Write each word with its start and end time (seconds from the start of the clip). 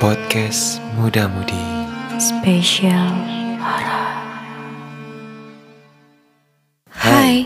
Podcast 0.00 0.80
Muda 0.96 1.28
Mudi 1.28 1.60
Spesial 2.16 3.12
Horor. 3.60 4.08
Hai, 6.88 7.44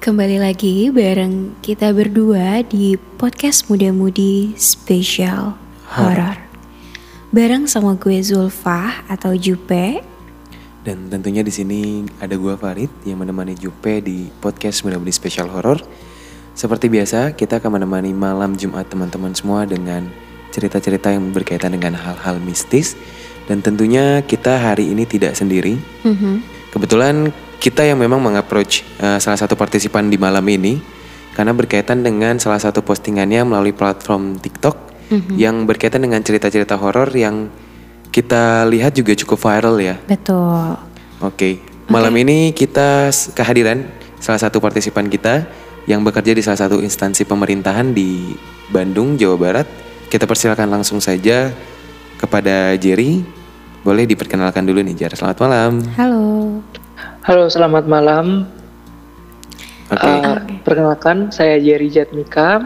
kembali 0.00 0.40
lagi 0.40 0.88
bareng 0.88 1.52
kita 1.60 1.92
berdua 1.92 2.64
di 2.64 2.96
podcast 3.20 3.68
Muda 3.68 3.92
Mudi 3.92 4.56
Spesial 4.56 5.52
Horor. 5.92 6.40
Bareng 7.28 7.68
sama 7.68 8.00
gue 8.00 8.24
Zulfa 8.24 9.04
atau 9.04 9.36
Jupe. 9.36 10.00
Dan 10.88 11.12
tentunya 11.12 11.44
di 11.44 11.52
sini 11.52 12.08
ada 12.24 12.40
gua 12.40 12.56
Farid 12.56 12.88
yang 13.04 13.20
menemani 13.20 13.52
Jupe 13.52 14.00
di 14.00 14.32
podcast 14.40 14.80
Muda 14.88 14.96
Mudi 14.96 15.12
Spesial 15.12 15.52
Horor. 15.52 15.84
Seperti 16.56 16.88
biasa, 16.88 17.36
kita 17.36 17.60
akan 17.60 17.76
menemani 17.76 18.16
malam 18.16 18.56
Jumat 18.56 18.88
teman-teman 18.88 19.36
semua 19.36 19.68
dengan 19.68 20.31
cerita-cerita 20.52 21.10
yang 21.10 21.32
berkaitan 21.32 21.72
dengan 21.72 21.96
hal-hal 21.96 22.38
mistis. 22.44 22.94
Dan 23.48 23.58
tentunya 23.64 24.22
kita 24.22 24.60
hari 24.60 24.92
ini 24.92 25.02
tidak 25.08 25.34
sendiri. 25.34 25.80
Mhm. 26.06 26.32
Kebetulan 26.70 27.34
kita 27.58 27.82
yang 27.82 27.98
memang 27.98 28.22
mengapproach 28.22 28.86
eh, 29.02 29.18
salah 29.18 29.40
satu 29.40 29.58
partisipan 29.58 30.12
di 30.12 30.20
malam 30.20 30.44
ini 30.46 30.78
karena 31.32 31.56
berkaitan 31.56 32.04
dengan 32.04 32.36
salah 32.36 32.60
satu 32.60 32.84
postingannya 32.84 33.42
melalui 33.48 33.72
platform 33.72 34.36
TikTok 34.36 34.92
yang 35.36 35.68
berkaitan 35.68 36.00
dengan 36.00 36.24
cerita-cerita 36.24 36.80
horor 36.80 37.12
yang 37.12 37.52
kita 38.12 38.64
lihat 38.68 38.96
juga 38.96 39.12
cukup 39.16 39.38
viral 39.40 39.76
ya. 39.80 39.96
Betul. 40.08 40.76
Oke, 41.20 41.60
malam 41.88 42.12
ini 42.16 42.52
kita 42.52 43.12
kehadiran 43.32 43.88
salah 44.20 44.40
satu 44.40 44.60
partisipan 44.60 45.08
kita 45.08 45.48
yang 45.88 46.04
bekerja 46.06 46.32
di 46.36 46.42
salah 46.44 46.60
satu 46.68 46.78
instansi 46.80 47.26
pemerintahan 47.26 47.92
di 47.92 48.36
Bandung, 48.70 49.16
Jawa 49.16 49.36
Barat. 49.36 49.68
Kita 50.12 50.28
persilakan 50.28 50.68
langsung 50.68 51.00
saja 51.00 51.48
kepada 52.20 52.76
Jerry. 52.76 53.24
Boleh 53.80 54.04
diperkenalkan 54.04 54.60
dulu 54.60 54.84
nih, 54.84 54.92
Jar. 54.92 55.16
Selamat 55.16 55.40
malam. 55.40 55.80
Halo. 55.96 56.60
Halo, 57.24 57.48
selamat 57.48 57.88
malam. 57.88 58.44
Oke. 59.88 60.04
Uh, 60.04 60.36
Perkenalkan, 60.68 61.32
saya 61.32 61.56
Jerry 61.56 61.88
Jatmika. 61.88 62.60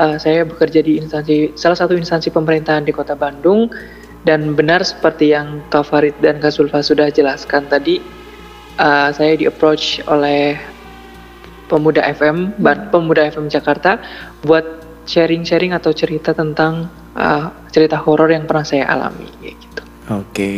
Uh, 0.00 0.16
saya 0.16 0.48
bekerja 0.48 0.80
di 0.80 0.96
instansi 0.96 1.52
salah 1.52 1.76
satu 1.76 1.92
instansi 1.92 2.32
pemerintahan 2.32 2.88
di 2.88 2.96
Kota 2.96 3.12
Bandung 3.12 3.68
dan 4.24 4.56
benar 4.56 4.80
seperti 4.88 5.36
yang 5.36 5.60
Kak 5.68 5.84
Farid 5.84 6.16
dan 6.24 6.40
Kak 6.40 6.56
Zulfa 6.56 6.80
sudah 6.80 7.12
jelaskan 7.12 7.68
tadi, 7.68 8.00
uh, 8.80 9.12
saya 9.12 9.36
di 9.36 9.44
approach 9.44 10.00
oleh 10.08 10.56
Pemuda 11.68 12.00
FM, 12.08 12.56
Pemuda 12.88 13.28
FM 13.28 13.52
Jakarta 13.52 14.00
buat 14.48 14.87
sharing-sharing 15.08 15.72
atau 15.72 15.90
cerita 15.96 16.36
tentang 16.36 16.92
uh, 17.16 17.48
cerita 17.72 17.96
horor 17.96 18.28
yang 18.28 18.44
pernah 18.44 18.68
saya 18.68 18.84
alami, 18.84 19.26
kayak 19.40 19.56
gitu. 19.56 19.82
Oke. 20.12 20.52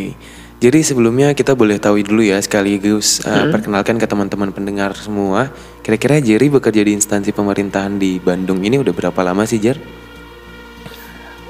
Jadi 0.60 0.84
sebelumnya 0.84 1.32
kita 1.32 1.56
boleh 1.56 1.80
tahu 1.80 2.04
dulu 2.04 2.20
ya 2.20 2.36
sekaligus 2.36 3.24
uh, 3.24 3.48
perkenalkan 3.48 3.96
ke 3.96 4.04
teman-teman 4.04 4.52
pendengar 4.52 4.92
semua. 4.92 5.48
Kira-kira 5.80 6.20
Jerry 6.20 6.52
bekerja 6.52 6.84
di 6.84 6.92
instansi 6.92 7.32
pemerintahan 7.32 7.96
di 7.96 8.20
Bandung 8.20 8.60
ini 8.60 8.76
udah 8.76 8.92
berapa 8.92 9.20
lama 9.24 9.48
sih, 9.48 9.56
Jer? 9.56 9.80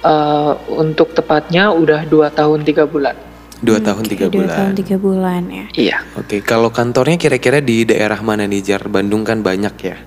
Uh, 0.07 0.55
untuk 0.79 1.11
tepatnya 1.11 1.75
udah 1.75 2.07
dua 2.07 2.31
tahun 2.31 2.63
tiga 2.63 2.87
bulan. 2.87 3.19
Dua 3.61 3.77
tahun 3.83 4.07
Oke, 4.07 4.11
tiga 4.17 4.27
Dua 4.31 4.47
bulan. 4.47 4.57
tahun 4.57 4.73
tiga 4.79 4.97
bulan 4.97 5.43
ya. 5.51 5.67
Iya. 5.77 5.99
Oke, 6.17 6.41
kalau 6.41 6.71
kantornya 6.73 7.21
kira-kira 7.21 7.61
di 7.61 7.85
daerah 7.85 8.23
mana 8.25 8.49
nih, 8.49 8.63
Jar? 8.63 8.87
Bandung 8.89 9.27
kan 9.27 9.45
banyak 9.45 9.75
ya. 9.85 9.99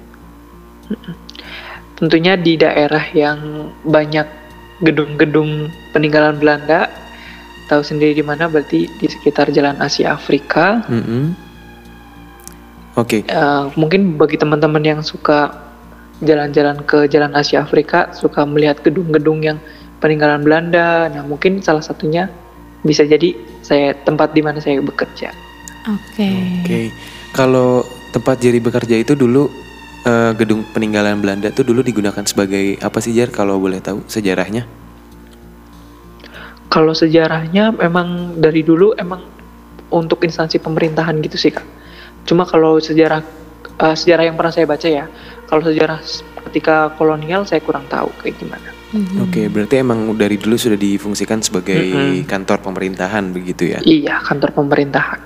Tentunya 1.97 2.33
di 2.33 2.57
daerah 2.57 3.05
yang 3.13 3.69
banyak 3.85 4.25
gedung-gedung 4.81 5.69
peninggalan 5.93 6.41
Belanda. 6.41 6.89
Tahu 7.69 7.81
sendiri 7.81 8.17
di 8.19 8.25
mana 8.25 8.51
berarti 8.51 8.89
di 8.99 9.07
sekitar 9.07 9.53
Jalan 9.53 9.79
Asia 9.79 10.13
Afrika. 10.13 10.83
Mm-mm. 10.89 11.53
Oke, 12.93 13.25
Eh, 13.25 13.63
mungkin 13.73 14.21
bagi 14.21 14.37
teman-teman 14.37 14.83
yang 14.85 15.01
suka 15.01 15.49
jalan-jalan 16.21 16.85
ke 16.85 17.09
Jalan 17.09 17.33
Asia 17.33 17.65
Afrika, 17.65 18.13
suka 18.13 18.45
melihat 18.45 18.85
gedung-gedung 18.85 19.41
yang 19.41 19.57
peninggalan 19.97 20.45
Belanda. 20.45 21.09
Nah, 21.09 21.25
mungkin 21.25 21.63
salah 21.65 21.81
satunya 21.81 22.29
bisa 22.85 23.07
jadi 23.07 23.33
saya 23.65 23.97
tempat 24.03 24.35
di 24.35 24.43
mana 24.45 24.59
saya 24.61 24.83
bekerja. 24.83 25.33
Oke. 25.89 26.29
oke. 26.61 26.81
Kalau 27.33 27.81
tempat 28.13 28.37
Jerry 28.37 28.61
bekerja 28.61 28.99
itu 28.99 29.17
dulu 29.17 29.49
eh, 30.05 30.31
gedung 30.37 30.63
peninggalan 30.71 31.19
Belanda 31.19 31.49
tuh 31.49 31.67
dulu 31.67 31.83
digunakan 31.83 32.23
sebagai 32.23 32.79
apa 32.79 32.99
sih, 32.99 33.15
Jar? 33.15 33.31
Kalau 33.31 33.59
boleh 33.59 33.79
tahu 33.79 34.03
sejarahnya? 34.07 34.67
Kalau 36.71 36.93
sejarahnya 36.97 37.69
memang 37.77 38.39
dari 38.41 38.65
dulu 38.65 38.97
emang 38.97 39.21
untuk 39.93 40.25
instansi 40.25 40.57
pemerintahan 40.57 41.21
gitu 41.21 41.37
sih 41.37 41.53
kak. 41.53 41.65
Cuma 42.25 42.49
kalau 42.49 42.81
sejarah 42.81 43.21
eh, 43.77 43.95
sejarah 43.95 44.23
yang 44.25 44.35
pernah 44.39 44.53
saya 44.53 44.65
baca 44.65 44.87
ya, 44.89 45.05
kalau 45.45 45.61
sejarah 45.61 46.01
ketika 46.49 46.91
kolonial 46.97 47.45
saya 47.45 47.61
kurang 47.61 47.85
tahu 47.89 48.09
kayak 48.21 48.37
gimana. 48.41 48.69
Mhm. 48.93 49.25
Oke, 49.25 49.41
berarti 49.49 49.81
emang 49.81 50.13
dari 50.13 50.37
dulu 50.37 50.53
sudah 50.53 50.77
difungsikan 50.77 51.41
sebagai 51.41 51.81
Mm-mm. 51.81 52.29
kantor 52.29 52.61
pemerintahan 52.61 53.33
begitu 53.33 53.73
ya? 53.73 53.81
Iya 53.81 54.21
kantor 54.21 54.53
pemerintahan. 54.53 55.17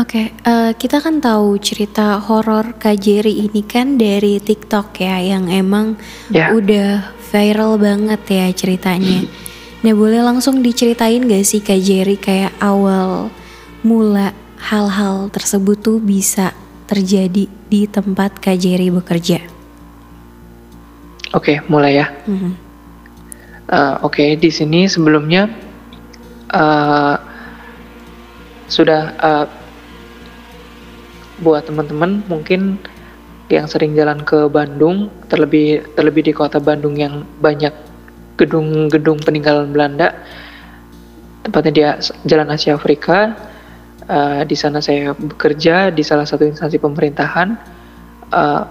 Oke, 0.00 0.32
eh, 0.32 0.70
kita 0.80 1.04
kan 1.04 1.20
tahu 1.20 1.60
cerita 1.60 2.16
horor 2.16 2.72
Kak 2.80 2.96
Jerry 3.04 3.44
ini 3.44 3.60
kan 3.60 4.00
dari 4.00 4.40
TikTok 4.40 4.96
ya, 4.96 5.20
yang 5.20 5.52
emang 5.52 6.00
Ya. 6.32 6.56
udah 6.56 7.12
viral 7.28 7.76
banget 7.76 8.20
ya 8.26 8.46
ceritanya. 8.56 9.20
Nah, 9.80 9.96
boleh 9.96 10.20
langsung 10.20 10.60
diceritain 10.60 11.24
gak 11.24 11.40
sih 11.40 11.64
Kak 11.64 11.80
Jerry 11.80 12.20
kayak 12.20 12.52
awal 12.60 13.32
mula 13.80 14.36
hal-hal 14.60 15.32
tersebut 15.32 15.80
tuh 15.80 15.96
bisa 15.96 16.52
terjadi 16.84 17.48
di 17.48 17.82
tempat 17.88 18.36
Kak 18.44 18.60
Jerry 18.60 18.92
bekerja? 18.92 19.40
Oke 21.32 21.64
mulai 21.64 21.96
ya. 21.96 22.12
Mhm. 22.28 22.52
Eh, 23.72 23.94
Oke 24.04 24.36
di 24.36 24.52
sini 24.52 24.84
sebelumnya 24.84 25.48
eh, 26.52 27.16
sudah 28.68 29.02
eh, 29.16 29.46
buat 31.40 31.66
teman-teman 31.68 32.24
mungkin 32.28 32.76
yang 33.50 33.66
sering 33.66 33.98
jalan 33.98 34.22
ke 34.22 34.46
Bandung 34.46 35.10
terlebih 35.26 35.82
terlebih 35.98 36.30
di 36.30 36.32
kota 36.36 36.62
Bandung 36.62 36.94
yang 36.94 37.26
banyak 37.42 37.74
gedung-gedung 38.38 39.20
peninggalan 39.20 39.74
Belanda 39.74 40.14
tepatnya 41.42 41.72
di 41.72 41.82
Jalan 42.28 42.52
Asia 42.52 42.76
Afrika 42.76 43.50
Eh, 44.10 44.42
di 44.42 44.58
sana 44.58 44.82
saya 44.82 45.14
bekerja 45.14 45.94
di 45.94 46.02
salah 46.02 46.26
satu 46.26 46.42
instansi 46.42 46.82
pemerintahan 46.82 47.78
Eh, 48.30 48.64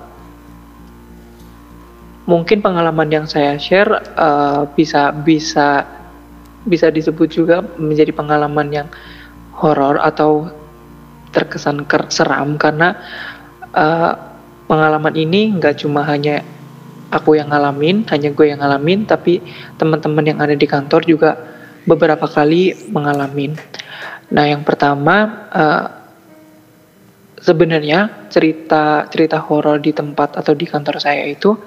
mungkin 2.24 2.64
pengalaman 2.64 3.12
yang 3.12 3.26
saya 3.28 3.60
share 3.60 3.92
eh, 4.00 4.62
bisa 4.72 5.12
bisa 5.12 5.84
bisa 6.64 6.88
disebut 6.88 7.28
juga 7.28 7.60
menjadi 7.76 8.16
pengalaman 8.16 8.68
yang 8.72 8.88
horor 9.60 10.00
atau 10.00 10.48
terkesan 11.32 11.86
seram 12.10 12.58
karena 12.58 12.96
eh, 13.74 14.14
pengalaman 14.70 15.16
ini 15.18 15.58
nggak 15.58 15.82
cuma 15.86 16.06
hanya 16.06 16.42
aku 17.10 17.38
yang 17.38 17.50
ngalamin, 17.50 18.06
hanya 18.14 18.30
gue 18.30 18.46
yang 18.54 18.62
ngalamin, 18.62 19.10
tapi 19.10 19.42
teman-teman 19.82 20.26
yang 20.30 20.40
ada 20.42 20.54
di 20.54 20.68
kantor 20.70 21.02
juga 21.10 21.38
beberapa 21.90 22.30
kali 22.30 22.94
mengalamin. 22.94 23.58
Nah, 24.30 24.46
yang 24.46 24.62
pertama 24.62 25.48
eh, 25.50 25.86
sebenarnya 27.42 28.30
cerita 28.30 29.10
cerita 29.10 29.42
horor 29.42 29.82
di 29.82 29.90
tempat 29.96 30.38
atau 30.38 30.54
di 30.54 30.66
kantor 30.70 31.02
saya 31.02 31.26
itu 31.26 31.58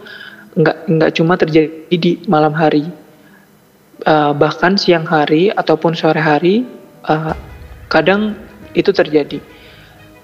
nggak 0.52 0.76
nggak 0.84 1.10
cuma 1.16 1.34
terjadi 1.40 1.96
di 1.96 2.22
malam 2.28 2.52
hari, 2.52 2.84
Eh, 4.02 4.32
bahkan 4.34 4.74
siang 4.74 5.06
hari 5.06 5.54
ataupun 5.54 5.94
sore 5.94 6.18
hari 6.18 6.66
eh, 7.06 7.34
kadang 7.86 8.34
itu 8.74 8.90
terjadi. 8.90 9.38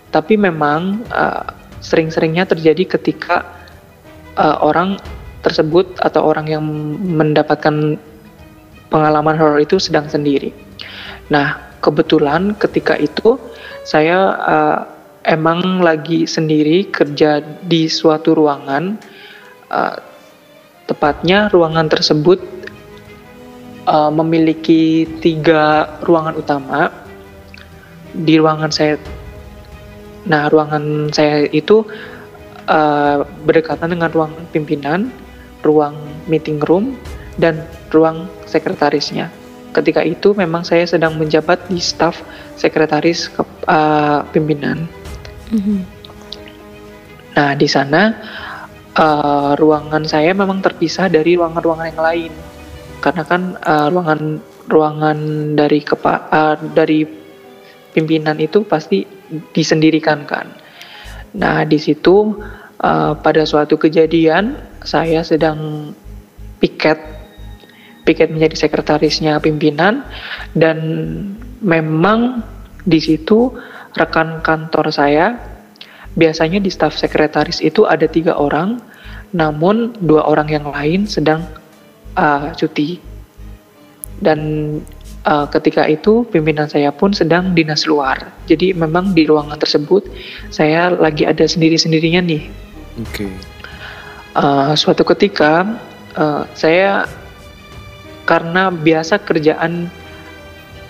Tapi 0.09 0.41
memang 0.41 1.05
eh, 1.09 1.45
sering-seringnya 1.81 2.49
terjadi 2.49 2.99
ketika 2.99 3.45
eh, 4.37 4.57
orang 4.61 4.99
tersebut 5.43 5.97
atau 6.03 6.27
orang 6.27 6.47
yang 6.51 6.65
mendapatkan 6.99 7.97
pengalaman 8.89 9.37
horor 9.39 9.61
itu 9.63 9.79
sedang 9.79 10.09
sendiri. 10.09 10.51
Nah, 11.29 11.77
kebetulan 11.85 12.57
ketika 12.57 12.97
itu 12.99 13.39
saya 13.85 14.19
eh, 14.37 14.79
emang 15.29 15.85
lagi 15.85 16.25
sendiri 16.25 16.89
kerja 16.89 17.41
di 17.65 17.87
suatu 17.87 18.33
ruangan, 18.35 18.97
eh, 19.71 19.97
tepatnya 20.89 21.53
ruangan 21.53 21.87
tersebut 21.89 22.41
eh, 23.87 24.11
memiliki 24.13 25.05
tiga 25.21 25.97
ruangan 26.03 26.35
utama. 26.37 26.81
Di 28.09 28.41
ruangan 28.41 28.73
saya, 28.73 28.97
nah 30.27 30.51
ruangan 30.51 31.13
saya 31.15 31.47
itu 31.53 31.87
eh, 32.67 33.19
berdekatan 33.47 33.95
dengan 33.95 34.11
ruang 34.11 34.35
pimpinan, 34.51 35.13
ruang 35.63 35.95
meeting 36.27 36.59
room, 36.65 36.99
dan 37.39 37.63
ruang 37.95 38.27
sekretarisnya. 38.45 39.31
Ketika 39.73 40.03
itu 40.03 40.35
memang 40.35 40.67
saya 40.67 40.85
sedang 40.85 41.15
menjabat 41.17 41.71
di 41.71 41.79
staf 41.79 42.19
sekretaris 42.59 43.31
ke, 43.31 43.47
uh, 43.71 44.27
pimpinan. 44.35 44.91
Mhm. 45.55 45.79
Nah, 47.39 47.55
di 47.55 47.69
sana 47.71 48.11
uh, 48.99 49.55
ruangan 49.55 50.03
saya 50.03 50.35
memang 50.35 50.59
terpisah 50.59 51.07
dari 51.07 51.39
ruangan-ruangan 51.39 51.89
yang 51.95 52.03
lain. 52.03 52.33
Karena 52.99 53.23
kan 53.23 53.55
uh, 53.63 53.87
ruangan 53.95 54.43
ruangan 54.67 55.19
dari 55.55 55.81
kepa 55.81 56.15
uh, 56.29 56.57
dari 56.75 57.07
pimpinan 57.95 58.43
itu 58.43 58.67
pasti 58.67 59.07
disendirikan 59.53 60.25
kan. 60.25 60.53
Nah, 61.37 61.65
di 61.69 61.77
situ 61.77 62.41
uh, 62.81 63.13
pada 63.19 63.43
suatu 63.45 63.77
kejadian 63.77 64.57
saya 64.83 65.21
sedang 65.27 65.93
piket 66.59 66.99
piket 68.09 68.33
menjadi 68.33 68.57
sekretarisnya 68.57 69.37
pimpinan 69.37 70.01
dan 70.57 70.79
memang 71.61 72.41
di 72.89 72.97
situ 73.05 73.53
rekan 73.93 74.41
kantor 74.41 74.89
saya 74.89 75.37
biasanya 76.17 76.57
di 76.57 76.73
staf 76.73 76.97
sekretaris 76.97 77.61
itu 77.61 77.85
ada 77.85 78.09
tiga 78.09 78.41
orang 78.41 78.81
namun 79.37 79.93
dua 80.01 80.25
orang 80.25 80.49
yang 80.49 80.67
lain 80.73 81.05
sedang 81.05 81.45
uh, 82.17 82.49
cuti 82.57 82.97
dan 84.25 84.41
uh, 85.29 85.45
ketika 85.53 85.85
itu 85.85 86.25
pimpinan 86.33 86.73
saya 86.73 86.89
pun 86.89 87.13
sedang 87.13 87.53
dinas 87.53 87.85
luar 87.85 88.33
jadi 88.49 88.73
memang 88.73 89.13
di 89.13 89.29
ruangan 89.29 89.61
tersebut 89.61 90.09
saya 90.49 90.89
lagi 90.89 91.29
ada 91.29 91.45
sendiri 91.45 91.77
sendirinya 91.77 92.25
nih 92.25 92.49
Oke. 92.99 93.31
Uh, 94.35 94.75
suatu 94.75 95.07
ketika 95.07 95.67
uh, 96.19 96.43
saya 96.55 97.07
karena 98.27 98.69
biasa 98.69 99.23
kerjaan 99.23 99.89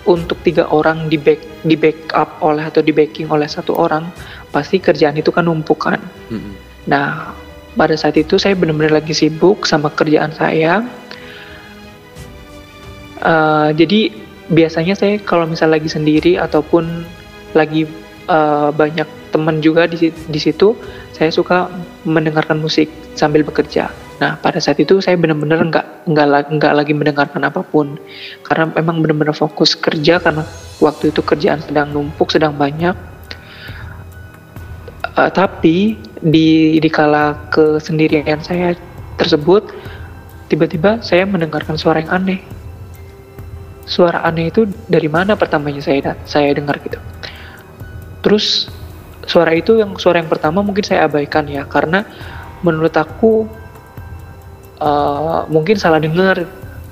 untuk 0.09 0.41
tiga 0.41 0.65
orang 0.73 1.07
di 1.07 1.21
back 1.21 1.39
di 1.63 1.77
backup 1.77 2.41
oleh 2.41 2.65
atau 2.65 2.81
di 2.81 2.89
backing 2.89 3.29
oleh 3.29 3.45
satu 3.45 3.77
orang 3.77 4.09
pasti 4.49 4.81
kerjaan 4.81 5.17
itu 5.17 5.29
kan 5.29 5.45
numpukan. 5.45 6.01
Mm-mm. 6.33 6.53
Nah 6.89 7.31
pada 7.77 7.93
saat 7.93 8.17
itu 8.17 8.41
saya 8.41 8.57
benar-benar 8.57 9.05
lagi 9.05 9.13
sibuk 9.13 9.69
sama 9.69 9.93
kerjaan 9.93 10.33
saya. 10.33 10.81
Uh, 13.19 13.69
jadi 13.75 14.09
biasanya 14.49 14.97
saya 14.97 15.21
kalau 15.21 15.45
misal 15.45 15.69
lagi 15.69 15.89
sendiri 15.89 16.37
ataupun 16.41 17.05
lagi 17.53 17.85
uh, 18.29 18.69
banyak 18.73 19.05
teman 19.29 19.61
juga 19.61 19.85
di 19.85 20.09
di 20.09 20.39
situ 20.41 20.73
saya 21.13 21.29
suka 21.29 21.69
mendengarkan 22.05 22.57
musik 22.57 22.89
sambil 23.13 23.45
bekerja. 23.45 23.93
Nah 24.19 24.35
pada 24.41 24.57
saat 24.57 24.81
itu 24.81 24.99
saya 24.99 25.15
benar-benar 25.15 25.61
nggak 25.69 25.85
nggak 26.09 26.27
nggak 26.57 26.73
lagi 26.73 26.93
mendengarkan 26.97 27.45
apa 27.45 27.61
pun 27.61 27.95
karena 28.43 28.73
memang 28.73 29.05
benar-benar 29.05 29.37
fokus 29.37 29.77
kerja 29.77 30.17
karena 30.17 30.43
waktu 30.81 31.13
itu 31.13 31.21
kerjaan 31.21 31.61
sedang 31.61 31.93
numpuk 31.93 32.33
sedang 32.33 32.57
banyak. 32.57 32.97
Eh, 35.19 35.31
tapi 35.35 35.99
di 36.23 36.79
di 36.79 36.89
kala 36.89 37.35
kesendirian 37.51 38.39
saya 38.39 38.73
tersebut 39.19 39.67
tiba-tiba 40.47 41.03
saya 41.03 41.27
mendengarkan 41.27 41.75
suara 41.75 42.01
yang 42.01 42.11
aneh. 42.11 42.39
Suara 43.89 44.21
aneh 44.21 44.53
itu 44.53 44.69
dari 44.85 45.09
mana 45.09 45.33
pertamanya 45.33 45.81
saya 45.81 46.13
saya 46.29 46.53
dengar 46.53 46.77
gitu. 46.85 47.01
Terus 48.21 48.69
suara 49.25 49.53
itu 49.57 49.77
yang 49.81 49.97
suara 49.97 50.21
yang 50.21 50.29
pertama 50.29 50.61
mungkin 50.61 50.85
saya 50.85 51.09
abaikan 51.09 51.45
ya 51.49 51.65
karena 51.65 52.05
menurut 52.61 52.93
aku 52.97 53.45
uh, 54.81 55.45
mungkin 55.49 55.77
salah 55.77 56.01
dengar 56.01 56.45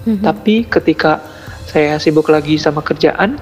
Mhm. 0.07 0.23
tapi 0.23 0.63
ketika 0.63 1.19
saya 1.67 1.99
sibuk 1.99 2.31
lagi 2.31 2.55
sama 2.55 2.79
kerjaan 2.79 3.35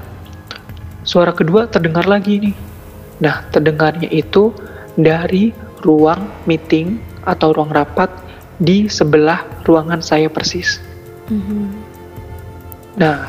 suara 1.05 1.29
kedua 1.29 1.69
terdengar 1.69 2.09
lagi 2.09 2.41
nih 2.41 2.55
nah 3.21 3.45
terdengarnya 3.53 4.09
itu 4.09 4.49
dari 4.97 5.53
ruang 5.85 6.25
meeting 6.49 6.97
atau 7.21 7.53
ruang 7.53 7.69
rapat 7.69 8.09
di 8.57 8.89
sebelah 8.89 9.45
ruangan 9.61 10.01
saya 10.01 10.25
persis 10.25 10.81
Mhm. 11.29 11.93
Nah, 12.95 13.27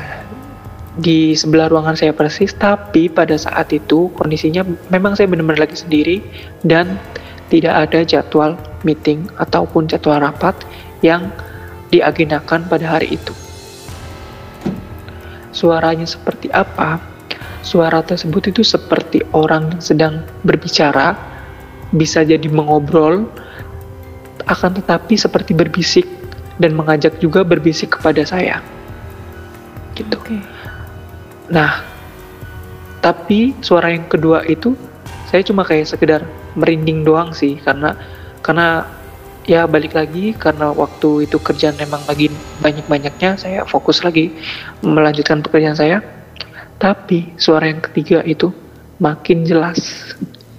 di 0.97 1.37
sebelah 1.37 1.69
ruangan 1.69 1.93
saya 1.93 2.13
persis, 2.13 2.57
tapi 2.57 3.05
pada 3.05 3.37
saat 3.37 3.69
itu 3.69 4.09
kondisinya 4.17 4.65
memang 4.89 5.13
saya 5.13 5.29
benar-benar 5.29 5.69
lagi 5.69 5.77
sendiri 5.77 6.17
dan 6.65 6.97
tidak 7.53 7.87
ada 7.87 8.01
jadwal 8.03 8.57
meeting 8.81 9.29
ataupun 9.37 9.85
jadwal 9.85 10.19
rapat 10.19 10.57
yang 11.05 11.29
diagendakan 11.93 12.65
pada 12.65 12.97
hari 12.97 13.13
itu. 13.15 13.33
Suaranya 15.53 16.05
seperti 16.05 16.49
apa? 16.51 17.01
Suara 17.61 18.01
tersebut 18.01 18.49
itu 18.49 18.61
seperti 18.65 19.21
orang 19.33 19.77
sedang 19.81 20.25
berbicara, 20.41 21.13
bisa 21.93 22.25
jadi 22.25 22.45
mengobrol, 22.49 23.29
akan 24.47 24.71
tetapi 24.81 25.13
seperti 25.19 25.53
berbisik 25.53 26.07
dan 26.57 26.73
mengajak 26.73 27.17
juga 27.21 27.45
berbisik 27.45 27.99
kepada 27.99 28.25
saya. 28.25 28.63
Gitu. 29.93 30.13
Oke. 30.13 30.56
Nah, 31.47 31.83
tapi 32.99 33.55
suara 33.63 33.93
yang 33.93 34.07
kedua 34.11 34.43
itu 34.43 34.75
saya 35.27 35.43
cuma 35.43 35.63
kayak 35.63 35.87
sekedar 35.87 36.21
merinding 36.55 37.03
doang 37.03 37.31
sih 37.35 37.59
karena 37.59 37.95
karena 38.43 38.87
ya 39.47 39.63
balik 39.63 39.95
lagi 39.95 40.35
karena 40.35 40.75
waktu 40.75 41.23
itu 41.27 41.39
kerjaan 41.39 41.79
memang 41.79 42.03
lagi 42.03 42.27
banyak-banyaknya 42.59 43.39
saya 43.39 43.63
fokus 43.63 44.03
lagi 44.03 44.35
melanjutkan 44.83 45.39
pekerjaan 45.39 45.77
saya. 45.77 46.03
Tapi 46.77 47.33
suara 47.41 47.65
yang 47.71 47.81
ketiga 47.81 48.21
itu 48.21 48.53
makin 49.01 49.47
jelas, 49.47 50.13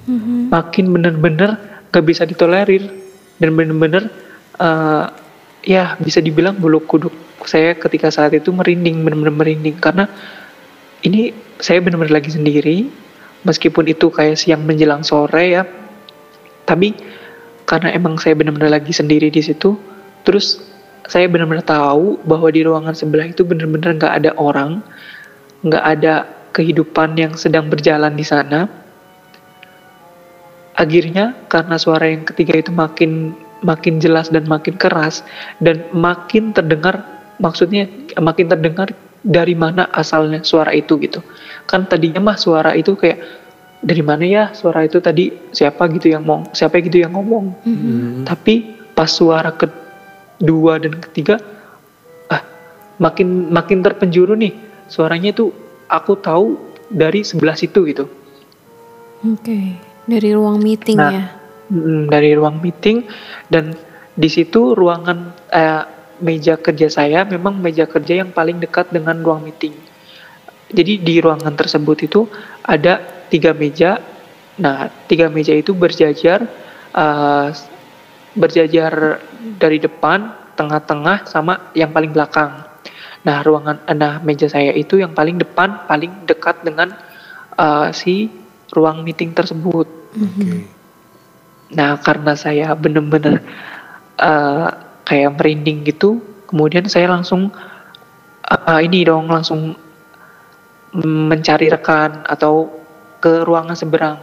Mhm. 0.08 0.50
makin 0.50 0.90
bener-bener 0.90 1.58
gak 1.92 2.04
bisa 2.04 2.24
ditolerir 2.24 2.90
dan 3.38 3.50
bener-bener 3.54 4.10
eh, 4.58 5.04
ya 5.62 5.94
bisa 6.02 6.18
dibilang 6.18 6.58
bulu 6.58 6.82
kuduk 6.82 7.12
saya 7.46 7.78
ketika 7.78 8.10
saat 8.10 8.34
itu 8.34 8.50
merinding 8.50 9.06
bener-bener 9.06 9.30
merinding 9.30 9.76
karena 9.78 10.10
ini 11.06 11.30
saya 11.58 11.78
benar-benar 11.82 12.22
lagi 12.22 12.34
sendiri 12.34 12.90
meskipun 13.46 13.86
itu 13.86 14.10
kayak 14.10 14.38
siang 14.38 14.66
menjelang 14.66 15.06
sore 15.06 15.44
ya. 15.54 15.62
Tapi 16.66 16.94
karena 17.68 17.94
emang 17.94 18.16
saya 18.16 18.34
benar-benar 18.34 18.80
lagi 18.80 18.90
sendiri 18.90 19.28
di 19.28 19.44
situ 19.44 19.76
terus 20.24 20.60
saya 21.08 21.24
benar-benar 21.28 21.64
tahu 21.64 22.20
bahwa 22.24 22.48
di 22.52 22.64
ruangan 22.64 22.92
sebelah 22.92 23.28
itu 23.28 23.44
benar-benar 23.44 23.96
nggak 23.96 24.14
ada 24.24 24.30
orang 24.36 24.84
nggak 25.64 25.84
ada 25.84 26.14
kehidupan 26.52 27.14
yang 27.16 27.32
sedang 27.38 27.70
berjalan 27.70 28.12
di 28.18 28.26
sana. 28.26 28.66
Akhirnya 30.78 31.34
karena 31.50 31.74
suara 31.74 32.06
yang 32.06 32.22
ketiga 32.22 32.54
itu 32.54 32.70
makin 32.70 33.34
makin 33.62 33.98
jelas 33.98 34.30
dan 34.30 34.46
makin 34.46 34.78
keras 34.78 35.26
dan 35.58 35.82
makin 35.90 36.54
terdengar 36.54 37.02
maksudnya 37.42 37.90
makin 38.22 38.46
terdengar 38.46 38.94
dari 39.22 39.54
mana 39.54 39.90
asalnya 39.90 40.40
suara 40.42 40.70
itu 40.72 40.96
gitu 40.98 41.20
kan 41.66 41.84
tadinya 41.84 42.22
mah 42.22 42.36
suara 42.38 42.72
itu 42.72 42.94
kayak 42.94 43.18
dari 43.78 44.02
mana 44.02 44.24
ya 44.26 44.44
suara 44.54 44.82
itu 44.82 44.98
tadi 44.98 45.30
siapa 45.50 45.86
gitu 45.94 46.10
yang 46.10 46.26
ngomong 46.26 46.50
siapa 46.50 46.78
gitu 46.82 47.02
yang 47.02 47.14
ngomong 47.14 47.54
Hmm. 47.62 48.22
tapi 48.26 48.62
pas 48.94 49.06
suara 49.06 49.54
kedua 49.54 50.82
dan 50.82 50.98
ketiga 50.98 51.38
ah 52.26 52.42
makin 52.98 53.50
makin 53.50 53.82
terpenjuru 53.82 54.34
nih 54.34 54.54
suaranya 54.86 55.30
itu 55.30 55.50
aku 55.86 56.18
tahu 56.18 56.58
dari 56.88 57.22
sebelah 57.22 57.54
situ 57.54 57.86
gitu 57.86 58.06
Oke. 59.18 59.74
Dari 60.06 60.30
ruang 60.30 60.62
meeting 60.62 60.94
Nah, 60.94 61.10
ya. 61.10 61.24
Mm, 61.68 62.08
dari 62.08 62.32
ruang 62.32 62.62
meeting 62.62 63.04
dan 63.50 63.74
di 64.14 64.28
situ 64.30 64.72
ruangan 64.72 65.34
eh, 65.50 65.82
meja 66.18 66.58
kerja 66.58 66.88
saya 66.90 67.24
memang 67.24 67.58
meja 67.58 67.86
kerja 67.86 68.22
yang 68.22 68.30
paling 68.34 68.58
dekat 68.58 68.90
dengan 68.90 69.18
ruang 69.22 69.46
meeting. 69.46 69.74
Jadi 70.68 71.00
di 71.00 71.14
ruangan 71.18 71.56
tersebut 71.56 71.98
itu 72.04 72.28
ada 72.60 73.00
tiga 73.32 73.56
meja. 73.56 73.96
Nah, 74.60 74.90
tiga 75.08 75.32
meja 75.32 75.56
itu 75.56 75.72
berjajar 75.72 76.44
eh, 76.92 77.48
berjajar 78.36 79.22
dari 79.56 79.78
depan, 79.80 80.34
tengah-tengah 80.58 81.24
sama 81.24 81.72
yang 81.72 81.90
paling 81.94 82.12
belakang. 82.12 82.68
Nah, 83.24 83.42
ruangan 83.42 83.82
nah 83.96 84.20
meja 84.20 84.46
saya 84.46 84.70
itu 84.76 85.00
yang 85.00 85.16
paling 85.16 85.40
depan, 85.40 85.88
paling 85.88 86.28
dekat 86.28 86.60
dengan 86.62 86.92
eh, 87.56 87.88
si 87.96 88.28
ruang 88.74 89.00
meeting 89.06 89.32
tersebut. 89.32 89.88
Oke. 90.12 90.78
Nah, 91.68 92.00
karena 92.00 92.32
saya 92.32 92.72
bener-bener 92.76 93.40
eh, 94.20 94.68
kayak 95.08 95.40
merinding 95.40 95.88
gitu, 95.88 96.20
kemudian 96.44 96.84
saya 96.84 97.08
langsung 97.08 97.48
eh, 98.44 98.80
ini 98.84 99.08
dong 99.08 99.32
langsung 99.32 99.72
mencari 101.04 101.68
rekan 101.68 102.24
atau 102.28 102.68
ke 103.20 103.44
ruangan 103.44 103.76
seberang, 103.76 104.20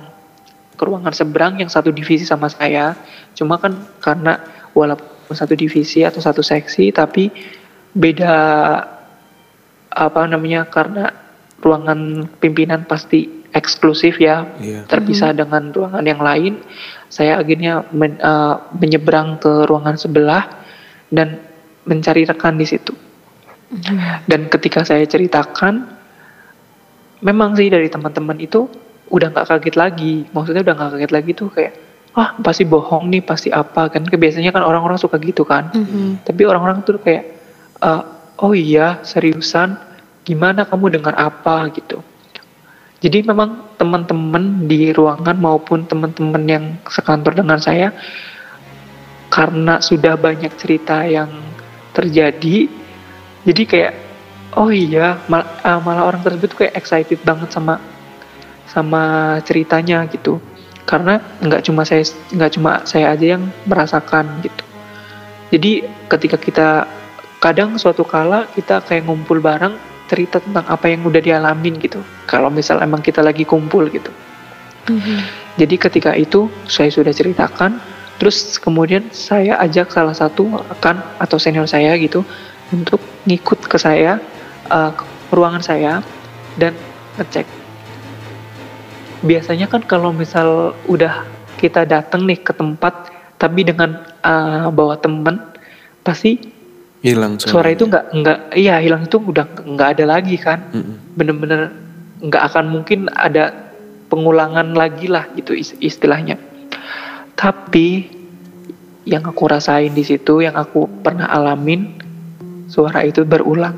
ke 0.78 0.84
ruangan 0.86 1.14
seberang 1.14 1.58
yang 1.62 1.70
satu 1.70 1.90
divisi 1.90 2.26
sama 2.26 2.50
saya. 2.50 2.94
Cuma 3.34 3.58
kan 3.58 3.76
karena 4.02 4.40
walaupun 4.78 5.34
satu 5.34 5.58
divisi 5.58 6.06
atau 6.06 6.22
satu 6.22 6.46
seksi, 6.46 6.94
tapi 6.94 7.30
beda 7.98 8.34
apa 9.96 10.22
namanya 10.28 10.68
karena 10.68 11.10
ruangan 11.64 12.30
pimpinan 12.38 12.84
pasti 12.86 13.46
eksklusif 13.56 14.20
ya. 14.20 14.44
Iya. 14.60 14.84
terpisah 14.86 15.32
dengan 15.32 15.72
ruangan 15.72 16.04
yang 16.04 16.20
lain. 16.20 16.54
Saya 17.08 17.40
akhirnya 17.40 17.86
men- 17.94 18.20
eh, 18.20 18.56
menyeberang 18.76 19.38
ke 19.40 19.70
ruangan 19.70 19.96
sebelah 19.96 20.65
dan 21.12 21.42
mencari 21.86 22.26
rekan 22.26 22.58
di 22.58 22.66
situ. 22.66 22.94
Dan 24.30 24.48
ketika 24.48 24.86
saya 24.86 25.04
ceritakan 25.06 25.86
memang 27.26 27.58
sih 27.58 27.68
dari 27.70 27.90
teman-teman 27.90 28.38
itu 28.38 28.70
udah 29.10 29.34
nggak 29.34 29.48
kaget 29.50 29.76
lagi. 29.76 30.16
Maksudnya 30.34 30.62
udah 30.66 30.74
nggak 30.78 30.92
kaget 30.98 31.12
lagi 31.14 31.32
tuh 31.34 31.50
kayak 31.54 31.74
ah 32.16 32.32
pasti 32.40 32.64
bohong 32.64 33.12
nih 33.12 33.22
pasti 33.26 33.50
apa 33.52 33.92
kan. 33.92 34.06
Biasanya 34.06 34.54
kan 34.56 34.64
orang-orang 34.64 34.98
suka 34.98 35.18
gitu 35.20 35.44
kan. 35.44 35.70
Mhm. 35.74 36.26
tapi 36.26 36.42
orang-orang 36.48 36.82
tuh 36.86 36.98
kayak 37.02 37.24
"Eh, 37.82 38.02
oh 38.42 38.54
iya 38.56 39.02
seriusan? 39.04 39.78
Gimana 40.26 40.66
kamu 40.66 40.98
dengar 40.98 41.14
apa? 41.18 41.70
gitu. 41.74 42.02
Jadi 43.04 43.22
memang 43.28 43.76
teman-teman 43.78 44.66
di 44.66 44.90
ruangan 44.90 45.38
maupun 45.38 45.86
teman-teman 45.86 46.44
yang 46.50 46.66
sekantor 46.90 47.38
dengan 47.38 47.62
saya 47.62 47.94
karena 49.36 49.84
sudah 49.84 50.16
banyak 50.16 50.56
cerita 50.56 51.04
yang 51.04 51.28
terjadi 51.92 52.72
jadi 53.44 53.64
kayak 53.68 53.94
oh 54.56 54.72
iya 54.72 55.20
mal- 55.28 55.48
ah, 55.62 55.80
malah 55.84 56.08
orang 56.08 56.24
tersebut 56.24 56.48
tuh 56.56 56.60
kayak 56.66 56.80
excited 56.80 57.20
banget 57.22 57.52
sama 57.52 57.78
sama 58.66 59.04
ceritanya 59.46 60.08
gitu. 60.10 60.42
Karena 60.86 61.18
nggak 61.42 61.62
cuma 61.66 61.82
saya 61.86 62.02
nggak 62.34 62.52
cuma 62.58 62.72
saya 62.88 63.14
aja 63.14 63.38
yang 63.38 63.44
merasakan 63.68 64.42
gitu. 64.42 64.64
Jadi 65.54 65.72
ketika 66.10 66.38
kita 66.40 66.68
kadang 67.44 67.78
suatu 67.78 68.02
kala 68.02 68.50
kita 68.56 68.82
kayak 68.82 69.06
ngumpul 69.06 69.38
bareng 69.44 69.78
cerita 70.10 70.42
tentang 70.42 70.66
apa 70.66 70.86
yang 70.90 71.06
udah 71.06 71.22
dialamin 71.22 71.78
gitu. 71.82 72.02
Kalau 72.26 72.50
misal 72.50 72.82
emang 72.82 73.02
kita 73.02 73.22
lagi 73.22 73.44
kumpul 73.46 73.92
gitu. 73.92 74.10
Mhm. 74.86 75.18
jadi 75.58 75.82
ketika 75.82 76.14
itu 76.14 76.46
saya 76.70 76.94
sudah 76.94 77.10
ceritakan, 77.10 77.82
terus 78.18 78.56
kemudian 78.62 79.12
saya 79.12 79.60
ajak 79.60 79.92
salah 79.92 80.16
satu 80.16 80.48
rekan 80.72 81.04
atau 81.20 81.36
senior 81.36 81.68
saya 81.68 81.96
gitu 82.00 82.24
untuk 82.72 83.00
ngikut 83.28 83.68
ke 83.68 83.78
saya 83.78 84.18
uh, 84.72 84.92
ke 84.96 85.04
ruangan 85.36 85.62
saya 85.62 85.94
dan 86.56 86.74
ngecek. 87.20 87.48
Biasanya 89.26 89.68
kan 89.68 89.82
kalau 89.84 90.14
misal 90.14 90.78
udah 90.86 91.26
kita 91.58 91.84
datang 91.88 92.28
nih 92.28 92.40
ke 92.40 92.54
tempat 92.54 93.10
tapi 93.36 93.68
dengan 93.68 94.00
uh, 94.24 94.70
bawa 94.72 94.96
temen 95.00 95.40
pasti 96.06 96.56
Hilang 97.06 97.38
suara 97.38 97.70
itu 97.70 97.86
nggak 97.86 98.06
nggak 98.18 98.40
iya 98.58 98.82
hilang 98.82 99.06
itu 99.06 99.22
udah 99.22 99.46
nggak 99.62 99.90
ada 99.94 100.06
lagi 100.10 100.42
kan 100.42 100.66
Mm-mm. 100.74 101.14
bener-bener 101.14 101.70
nggak 102.18 102.44
akan 102.50 102.66
mungkin 102.66 103.14
ada 103.14 103.54
pengulangan 104.10 104.74
lagi 104.74 105.06
lah 105.06 105.30
gitu 105.38 105.54
is- 105.54 105.78
istilahnya. 105.78 106.42
Tapi 107.36 107.88
yang 109.06 109.24
aku 109.28 109.44
rasain 109.46 109.94
di 109.94 110.02
situ, 110.02 110.42
yang 110.42 110.56
aku 110.58 110.88
pernah 111.04 111.30
alamin, 111.30 112.00
suara 112.72 113.06
itu 113.06 113.22
berulang. 113.28 113.76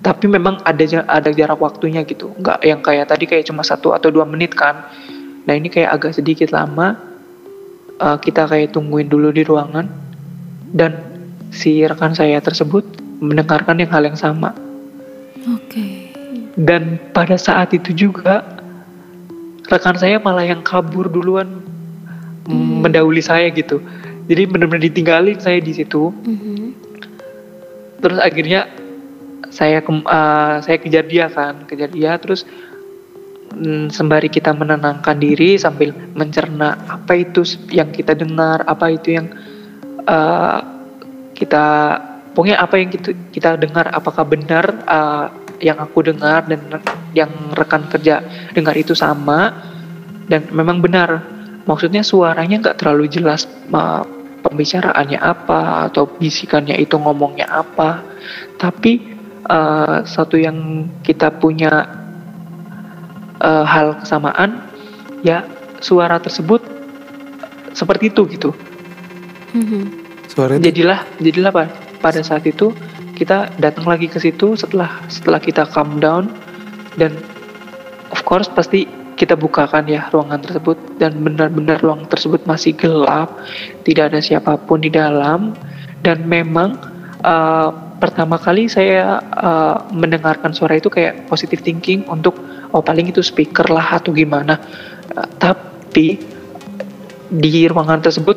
Tapi 0.00 0.24
memang 0.28 0.60
ada 0.64 0.84
ada 1.08 1.30
jarak 1.32 1.60
waktunya 1.60 2.04
gitu, 2.04 2.32
nggak 2.38 2.60
yang 2.64 2.80
kayak 2.84 3.08
tadi 3.08 3.24
kayak 3.24 3.48
cuma 3.48 3.64
satu 3.64 3.92
atau 3.96 4.12
dua 4.12 4.28
menit 4.28 4.52
kan. 4.52 4.88
Nah 5.44 5.52
ini 5.56 5.72
kayak 5.72 5.96
agak 5.96 6.12
sedikit 6.16 6.52
lama. 6.52 7.14
Eh, 7.94 8.18
kita 8.20 8.44
kayak 8.44 8.76
tungguin 8.76 9.08
dulu 9.08 9.32
di 9.32 9.46
ruangan 9.46 9.86
dan 10.74 10.98
si 11.54 11.80
rekan 11.86 12.12
saya 12.12 12.36
tersebut 12.42 12.84
mendengarkan 13.22 13.78
yang 13.78 13.88
hal 13.88 14.04
yang 14.04 14.18
sama 14.18 14.52
Oke. 15.48 16.12
dan 16.60 17.00
pada 17.16 17.38
saat 17.38 17.72
itu 17.72 17.96
juga 17.96 18.44
rekan 19.72 19.96
saya 19.96 20.20
malah 20.20 20.44
yang 20.44 20.60
kabur 20.60 21.08
duluan 21.08 21.63
mm, 22.48 22.84
mendahului 22.84 23.24
saya 23.24 23.48
gitu. 23.52 23.80
Jadi 24.24 24.48
benar-benar 24.48 24.84
ditinggalin 24.88 25.38
saya 25.40 25.60
di 25.60 25.72
situ. 25.72 26.10
Mhm. 26.10 26.86
terus 28.04 28.20
akhirnya 28.20 28.68
saya 29.48 29.80
kem- 29.80 30.04
eh, 30.04 30.56
saya 30.60 30.76
kejar 30.76 31.08
dia 31.08 31.24
kan 31.32 31.64
kejar 31.64 31.88
dia. 31.88 32.20
Terus 32.20 32.44
mm, 33.56 33.88
sembari 33.88 34.28
kita 34.28 34.52
menenangkan 34.52 35.16
diri 35.16 35.56
sambil 35.56 35.96
mencerna 36.12 36.76
apa 36.84 37.16
itu 37.16 37.40
yang 37.72 37.88
kita 37.96 38.12
dengar 38.12 38.60
apa 38.68 38.92
itu 38.92 39.16
yang 39.16 39.32
eh, 40.04 40.58
kita 41.32 41.66
pokoknya 42.36 42.58
apa 42.60 42.74
yang 42.76 42.90
kita, 42.92 43.10
kita 43.32 43.50
dengar 43.56 43.88
apakah 43.88 44.28
benar 44.28 44.64
eh, 44.84 45.26
yang 45.64 45.78
aku 45.80 46.04
dengar 46.04 46.44
dan 46.44 46.60
yang 47.16 47.30
rekan 47.56 47.86
kerja 47.88 48.20
dengar 48.52 48.74
itu 48.76 48.92
sama 48.92 49.54
dan 50.28 50.44
memang 50.50 50.84
benar 50.84 51.33
maksudnya 51.64 52.04
suaranya 52.04 52.60
nggak 52.60 52.78
terlalu 52.80 53.08
jelas 53.08 53.48
ma- 53.68 54.06
pembicaraannya 54.44 55.16
apa 55.16 55.88
atau 55.88 56.04
bisikannya 56.04 56.76
itu 56.76 57.00
ngomongnya 57.00 57.48
apa. 57.48 58.04
Tapi 58.60 58.92
eh, 59.44 59.98
satu 60.04 60.36
yang 60.36 60.88
kita 61.00 61.32
punya 61.40 61.88
eh, 63.40 63.64
hal 63.64 64.00
kesamaan 64.04 64.68
ya 65.24 65.44
suara 65.80 66.20
tersebut 66.20 66.60
seperti 67.72 68.12
itu 68.12 68.22
gitu. 68.30 68.50
Mhm. 69.56 69.82
Suara 70.28 70.56
itu? 70.56 70.68
Jadilah 70.70 71.00
jadilah 71.20 71.52
pa- 71.52 71.72
pada 72.04 72.20
saat 72.20 72.44
itu 72.44 72.72
kita 73.14 73.48
datang 73.62 73.86
lagi 73.86 74.10
ke 74.10 74.18
situ 74.18 74.58
setelah 74.58 74.90
setelah 75.06 75.38
kita 75.38 75.64
calm 75.70 76.02
down 76.02 76.26
dan 76.98 77.14
of 78.10 78.20
course 78.26 78.50
pasti 78.50 78.86
kita 79.24 79.34
bukakan 79.40 79.88
ya 79.88 80.06
ruangan 80.12 80.44
tersebut. 80.44 80.76
Dan 81.00 81.24
benar-benar 81.24 81.80
ruang 81.80 82.04
tersebut 82.06 82.44
masih 82.44 82.76
gelap 82.76 83.40
tidak 83.88 84.12
ada 84.12 84.20
siapa 84.20 84.60
pun 84.60 84.84
di 84.84 84.92
dalam. 84.92 85.56
Dan 86.04 86.28
memang 86.28 86.76
uh, 87.24 87.72
pertama 87.96 88.36
kali 88.36 88.68
saya 88.68 89.24
uh, 89.40 89.88
mendengarkan 89.88 90.52
suara 90.52 90.76
itu 90.76 90.92
kayak 90.92 91.24
positive 91.26 91.64
thinking 91.64 92.04
untuk 92.12 92.36
oh 92.76 92.84
paling 92.84 93.08
itu 93.08 93.24
speaker 93.24 93.64
lah 93.72 93.96
atau 93.96 94.12
gimana. 94.12 94.60
Uh, 95.16 95.28
tapi 95.40 96.20
di 97.32 97.64
ruangan 97.64 98.04
tersebut 98.04 98.36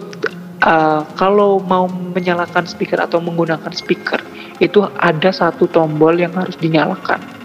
uh, 0.63 1.03
kalau 1.19 1.59
mau 1.59 1.91
menyalakan 1.91 2.63
speaker 2.63 3.03
atau 3.03 3.19
menggunakan 3.19 3.75
speaker 3.75 4.23
itu 4.63 4.81
ada 4.97 5.29
satu 5.29 5.67
tombol 5.67 6.15
yang 6.15 6.31
harus 6.33 6.55
dinyalakan. 6.57 7.37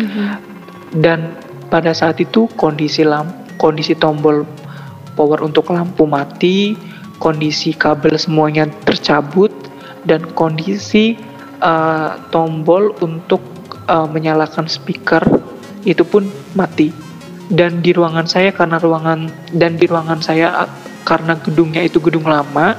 Mhm. 0.00 0.26
dan 0.98 1.34
pada 1.70 1.94
saat 1.94 2.18
itu 2.18 2.50
kondisi 2.58 3.06
lampu 3.06 3.38
kondisi 3.60 3.92
tombol 3.92 4.48
power 5.14 5.44
untuk 5.44 5.68
lampu 5.68 6.08
mati 6.08 6.72
kondisi 7.20 7.76
kabel 7.76 8.16
semuanya 8.16 8.64
tercabut 8.88 9.52
dan 10.08 10.24
kondisi 10.32 11.20
uh, 11.60 12.16
tombol 12.32 12.96
untuk 13.04 13.44
uh, 13.86 14.08
menyalakan 14.08 14.64
speaker 14.64 15.20
itu 15.84 16.00
pun 16.02 16.24
mati. 16.56 16.88
Dan 17.50 17.82
di 17.82 17.90
ruangan 17.92 18.30
saya 18.30 18.54
karena 18.54 18.78
ruangan 18.80 19.28
dan 19.52 19.76
di 19.76 19.84
ruangan 19.84 20.24
saya 20.24 20.64
uh, 20.64 20.70
karena 21.04 21.36
gedungnya 21.36 21.82
itu 21.84 21.98
gedung 21.98 22.24
lama 22.24 22.78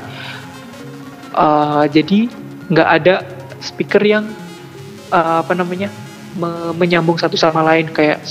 uh, 1.36 1.84
jadi 1.92 2.32
nggak 2.72 2.90
ada 3.02 3.16
speaker 3.60 4.00
yang 4.00 4.32
uh, 5.12 5.44
apa 5.44 5.52
namanya 5.52 5.92
me- 6.40 6.72
menyambung 6.80 7.20
satu 7.20 7.36
sama 7.36 7.60
lain 7.68 7.92
kayak 7.92 8.24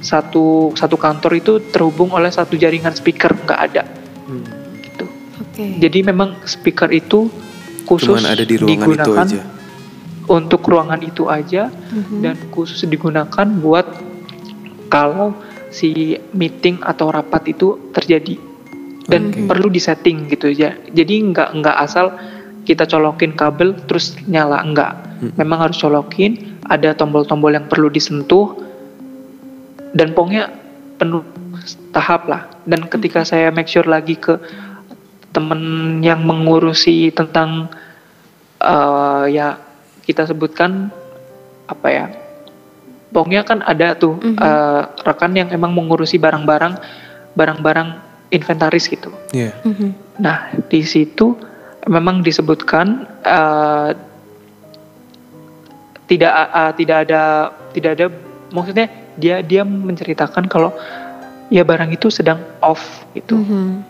satu 0.00 0.72
satu 0.72 0.96
kantor 0.96 1.32
itu 1.36 1.52
terhubung 1.70 2.10
oleh 2.10 2.28
satu 2.28 2.56
jaringan 2.56 2.92
speaker 2.92 3.32
nggak 3.36 3.60
ada 3.60 3.82
Hmm. 4.24 4.44
gitu 4.80 5.06
Oke. 5.42 5.64
jadi 5.78 6.06
memang 6.06 6.40
speaker 6.44 6.88
itu 6.88 7.28
khusus 7.84 8.08
cuman 8.14 8.26
ada 8.28 8.44
di 8.44 8.54
ruangan 8.54 8.70
itu 8.70 8.90
digunakan 8.94 9.26
aja. 9.26 9.40
untuk 10.30 10.62
ruangan 10.62 11.00
itu 11.02 11.22
aja 11.26 11.62
Mhm. 11.68 12.18
dan 12.22 12.36
khusus 12.48 12.80
digunakan 12.84 13.46
buat 13.58 13.86
kalau 14.88 15.34
si 15.70 15.92
meeting 16.32 16.82
atau 16.82 17.10
rapat 17.10 17.46
itu 17.48 17.78
terjadi 17.90 18.38
dan 19.06 19.30
Oke. 19.30 19.46
perlu 19.46 19.66
disetting 19.68 20.26
gitu 20.26 20.50
ya 20.50 20.74
jadi 20.90 21.14
nggak 21.30 21.48
nggak 21.58 21.76
asal 21.78 22.14
kita 22.62 22.86
colokin 22.86 23.34
kabel 23.34 23.74
terus 23.84 24.14
nyala 24.24 24.62
enggak 24.62 24.94
Hmm. 25.20 25.34
memang 25.36 25.68
harus 25.68 25.76
colokin 25.76 26.56
ada 26.64 26.94
tombol-tombol 26.94 27.50
yang 27.50 27.66
perlu 27.66 27.90
disentuh 27.90 28.54
dan 29.92 30.14
pokoknya 30.14 30.50
penuh 30.96 31.24
tahap 31.90 32.28
lah 32.28 32.46
dan 32.64 32.86
ketika 32.86 33.24
saya 33.24 33.50
make 33.50 33.68
sure 33.68 33.86
lagi 33.86 34.14
ke 34.16 34.36
temen 35.30 35.60
yang 36.02 36.22
mengurusi 36.22 37.10
tentang 37.10 37.70
eh, 38.60 39.24
ya 39.30 39.56
kita 40.04 40.26
sebutkan 40.26 40.90
apa 41.70 41.88
ya 41.88 42.06
pokoknya 43.10 43.42
kan 43.46 43.58
ada 43.62 43.94
tuh 43.94 44.18
Mhm. 44.18 44.36
eh, 44.38 44.82
rekan 45.06 45.32
yang 45.34 45.48
emang 45.50 45.72
mengurusi 45.74 46.18
barang-barang 46.18 46.74
barang-barang 47.34 47.88
inventaris 48.30 48.86
gitu 48.86 49.10
Iya. 49.34 49.54
Mhm. 49.66 50.18
Nah, 50.22 50.50
di 50.70 50.82
situ 50.86 51.34
memang 51.86 52.22
disebutkan 52.22 53.06
eh, 53.24 53.90
tidak 56.10 56.34
uh, 56.34 56.72
tidak 56.74 57.06
ada 57.06 57.22
tidak 57.70 57.90
ada 57.94 58.06
maksudnya 58.50 58.90
dia 59.18 59.42
dia 59.42 59.62
menceritakan 59.64 60.46
kalau 60.46 60.70
ya 61.50 61.66
barang 61.66 61.90
itu 61.90 62.12
sedang 62.12 62.38
off 62.62 63.02
gitu. 63.16 63.34
Mhm. 63.40 63.82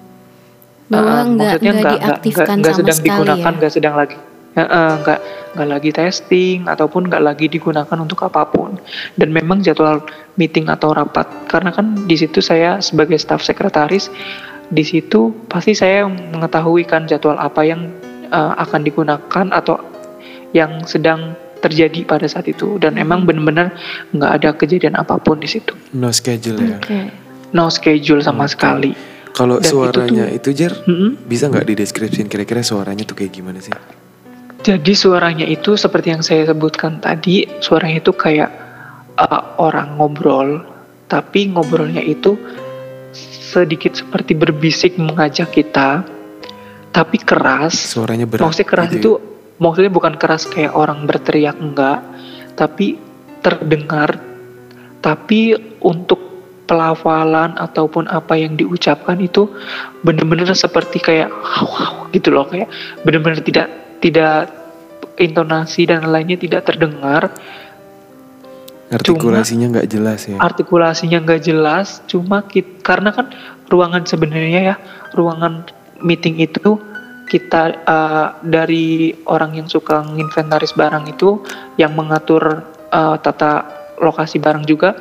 Bahwa 0.90 1.06
Uh, 1.06 1.22
nggak 1.22 1.36
maksudnya 1.36 1.70
nggak 1.70 1.70
nggak- 1.70 1.82
nggak- 1.82 2.02
diaktifkan 2.02 2.56
nggak 2.58 2.72
sama 2.74 2.78
sedang 2.82 2.96
sekali 2.98 3.08
digunakan 3.10 3.52
ya. 3.52 3.58
nggak 3.58 3.72
sedang 3.72 3.94
lagi 3.94 4.16
eh, 4.50 4.66
nggak 4.98 5.18
nggak 5.54 5.68
lagi 5.70 5.90
testing 5.94 6.58
ataupun 6.66 7.02
nggak 7.06 7.22
lagi 7.22 7.46
digunakan 7.46 7.98
untuk 8.02 8.18
apa 8.26 8.42
pun 8.50 8.74
dan 9.14 9.30
memang 9.30 9.62
jadwal 9.62 10.02
meeting 10.34 10.66
atau 10.66 10.90
rapat 10.90 11.30
karena 11.46 11.70
kan 11.70 11.94
di 12.10 12.18
situ 12.18 12.42
saya 12.42 12.82
sebagai 12.82 13.14
staf 13.22 13.38
sekretaris 13.46 14.10
di 14.70 14.82
situ 14.82 15.30
pasti 15.46 15.74
saya 15.78 16.06
mengetahui 16.10 16.82
kan 16.82 17.06
jadwal 17.06 17.38
apa 17.38 17.62
yang 17.62 17.86
eh, 18.26 18.52
akan 18.58 18.82
digunakan 18.82 19.46
atau 19.54 19.78
yang 20.50 20.82
sedang 20.82 21.38
terjadi 21.60 22.02
pada 22.02 22.24
saat 22.24 22.48
itu 22.48 22.80
dan 22.80 22.96
emang 22.96 23.24
benar-benar 23.24 23.76
nggak 24.10 24.32
ada 24.32 24.50
kejadian 24.52 24.96
apa 24.96 25.16
pun 25.16 25.36
di 25.36 25.46
situ 25.46 25.76
No 25.92 26.08
schedule 26.10 26.58
ya. 26.58 26.76
Oke. 26.76 27.00
no 27.52 27.68
schedule 27.68 28.20
sama 28.20 28.44
Oke. 28.44 28.52
sekali 28.56 28.92
Kalau 29.30 29.62
itu 29.62 29.70
suaranya 29.70 30.26
itu, 30.26 30.50
tuh- 30.50 30.56
Jer, 30.58 30.72
Mm-mm. 30.84 31.22
bisa 31.22 31.46
nggak 31.46 31.62
dideskripsiin 31.62 32.26
kira-kira 32.26 32.60
suaranya 32.60 33.06
tuh 33.06 33.14
kayak 33.14 33.30
gimana 33.30 33.62
sih? 33.62 33.70
Jadi 34.60 34.92
suaranya 34.92 35.46
itu 35.46 35.78
seperti 35.78 36.10
yang 36.10 36.20
saya 36.20 36.44
sebutkan 36.44 36.98
tadi, 36.98 37.46
suaranya 37.62 38.02
itu 38.02 38.10
kayak 38.10 38.50
uh, 39.16 39.56
orang 39.56 39.96
ngobrol, 39.96 40.66
tapi 41.06 41.46
ngobrolnya 41.46 42.02
itu 42.02 42.36
sedikit 43.54 43.96
seperti 43.96 44.34
berbisik 44.34 44.98
mengajak 44.98 45.48
kita, 45.50 46.04
tapi 46.90 47.16
keras. 47.18 47.72
Suaranya 47.74 48.26
berat. 48.26 48.44
Maksudnya 48.44 48.68
keras 48.68 48.90
gitu 48.90 48.98
itu, 48.98 49.12
maksudnya 49.60 49.92
bukan 49.92 50.16
keras 50.16 50.48
kayak 50.48 50.72
orang 50.72 51.04
berteriak 51.04 51.54
enggak, 51.60 52.00
tapi 52.56 52.96
terdengar. 53.44 54.18
Tapi 55.00 55.56
untuk 55.80 56.20
pelafalan 56.68 57.58
ataupun 57.58 58.06
apa 58.06 58.38
yang 58.38 58.54
diucapkan 58.54 59.18
itu 59.18 59.50
benar-benar 60.06 60.54
seperti 60.54 61.02
kayak 61.02 61.26
wow 61.66 62.06
gitu 62.14 62.30
loh 62.30 62.46
kayak 62.46 62.70
benar-benar 63.02 63.42
tidak 63.42 63.66
tidak 63.98 64.54
intonasi 65.18 65.90
dan 65.90 66.06
lainnya 66.06 66.38
tidak 66.38 66.70
terdengar 66.70 67.34
ya. 68.86 69.02
Artikulasinya 69.02 69.66
nggak 69.78 69.88
jelas 69.90 70.20
ya. 70.30 70.38
artikulasinya 70.38 71.18
nggak 71.26 71.42
jelas 71.42 72.06
cuma 72.06 72.46
kit, 72.46 72.86
karena 72.86 73.10
kan 73.10 73.34
ruangan 73.66 74.06
sebenarnya 74.06 74.74
ya 74.74 74.76
ruangan 75.14 75.66
meeting 76.02 76.38
itu 76.38 76.78
kita 77.30 77.86
uh, 77.86 78.26
dari 78.42 79.14
orang 79.30 79.54
yang 79.54 79.70
suka 79.70 80.02
nginventaris 80.02 80.74
barang 80.74 81.06
itu 81.06 81.38
yang 81.78 81.94
mengatur 81.94 82.66
uh, 82.90 83.14
tata 83.22 83.70
lokasi 84.02 84.42
barang 84.42 84.66
juga 84.66 84.98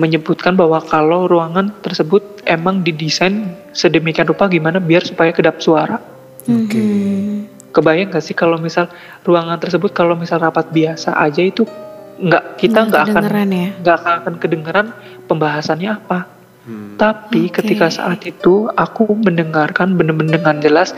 menyebutkan 0.00 0.56
bahwa 0.56 0.80
kalau 0.80 1.28
ruangan 1.28 1.68
tersebut 1.84 2.42
emang 2.48 2.80
didesain 2.80 3.52
sedemikian 3.76 4.24
rupa 4.26 4.48
gimana 4.48 4.80
biar 4.80 5.04
supaya 5.04 5.30
kedap 5.36 5.60
suara 5.60 6.00
Oke. 6.48 6.80
Mhm. 6.80 7.70
kebayang 7.76 8.08
gak 8.08 8.24
sih 8.24 8.32
kalau 8.34 8.56
misal 8.56 8.88
ruangan 9.22 9.60
tersebut 9.60 9.92
kalau 9.92 10.16
misal 10.16 10.40
rapat 10.40 10.64
biasa 10.72 11.12
aja 11.20 11.44
itu 11.44 11.68
nggak 12.14 12.56
kita 12.56 12.86
Nggak 12.88 13.04
akan 13.10 13.22
ya. 13.50 13.68
nggak 13.82 13.98
akan 14.22 14.34
kedengeran 14.40 14.86
pembahasannya 15.28 15.90
apa 15.92 16.32
Hmm. 16.64 16.96
tapi 16.96 17.52
Oke. 17.52 17.60
ketika 17.60 17.92
saat 17.92 18.24
itu 18.24 18.72
aku 18.72 19.04
mendengarkan 19.20 20.00
benar-benar 20.00 20.40
dengan 20.40 20.56
jelas 20.64 20.96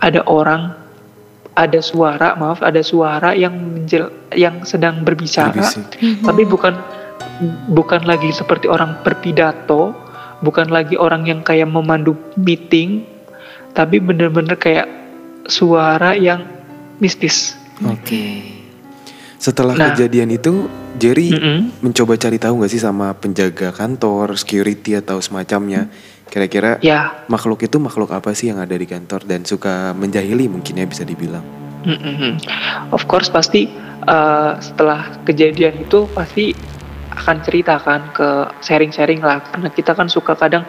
ada 0.00 0.20
orang 0.28 0.74
ada 1.56 1.80
suara 1.80 2.36
maaf 2.36 2.60
ada 2.60 2.84
suara 2.84 3.32
yang 3.32 3.56
menjel, 3.56 4.12
yang 4.36 4.64
sedang 4.68 5.00
berbicara 5.02 5.52
Berbisik. 5.56 5.96
Mhm. 6.00 6.24
tapi 6.28 6.42
bukan 6.44 6.74
bukan 7.72 8.04
lagi 8.04 8.32
seperti 8.32 8.68
orang 8.68 9.00
berpidato 9.00 9.92
bukan 10.44 10.68
lagi 10.68 11.00
orang 11.00 11.24
yang 11.24 11.40
kayak 11.40 11.68
memandu 11.68 12.12
meeting 12.36 13.08
tapi 13.72 14.00
benar-benar 14.00 14.56
kayak 14.56 14.88
suara 15.48 16.16
yang 16.16 16.44
mistis 17.00 17.56
Oke. 17.84 18.56
Setelah 19.36 19.76
Nah. 19.76 19.92
kejadian 19.92 20.32
itu, 20.32 20.64
Jerry 20.96 21.28
Mm-mm. 21.28 21.84
mencoba 21.84 22.16
cari 22.16 22.40
tahu 22.40 22.56
nggak 22.56 22.72
sih 22.72 22.80
sama 22.80 23.12
penjaga 23.12 23.68
kantor, 23.68 24.40
security 24.40 24.96
atau 24.96 25.20
semacamnya. 25.20 25.92
Kira-kira 26.26 26.82
ya 26.82 27.24
makhluk 27.30 27.62
itu 27.64 27.78
makhluk 27.78 28.10
apa 28.10 28.34
sih 28.34 28.50
yang 28.50 28.58
ada 28.58 28.74
di 28.74 28.84
kantor 28.84 29.24
dan 29.24 29.46
suka 29.46 29.94
menjahili 29.94 30.50
mungkin 30.50 30.78
ya 30.78 30.86
bisa 30.86 31.06
dibilang. 31.06 31.42
Mm-mm. 31.86 32.42
Of 32.90 33.06
course 33.06 33.30
pasti 33.30 33.70
uh, 34.10 34.58
setelah 34.58 35.22
kejadian 35.22 35.86
itu 35.86 36.10
pasti 36.10 36.50
akan 37.16 37.40
ceritakan 37.40 38.00
ke 38.12 38.28
sharing-sharing 38.60 39.24
lah 39.24 39.40
karena 39.40 39.72
kita 39.72 39.96
kan 39.96 40.06
suka 40.06 40.36
kadang 40.36 40.68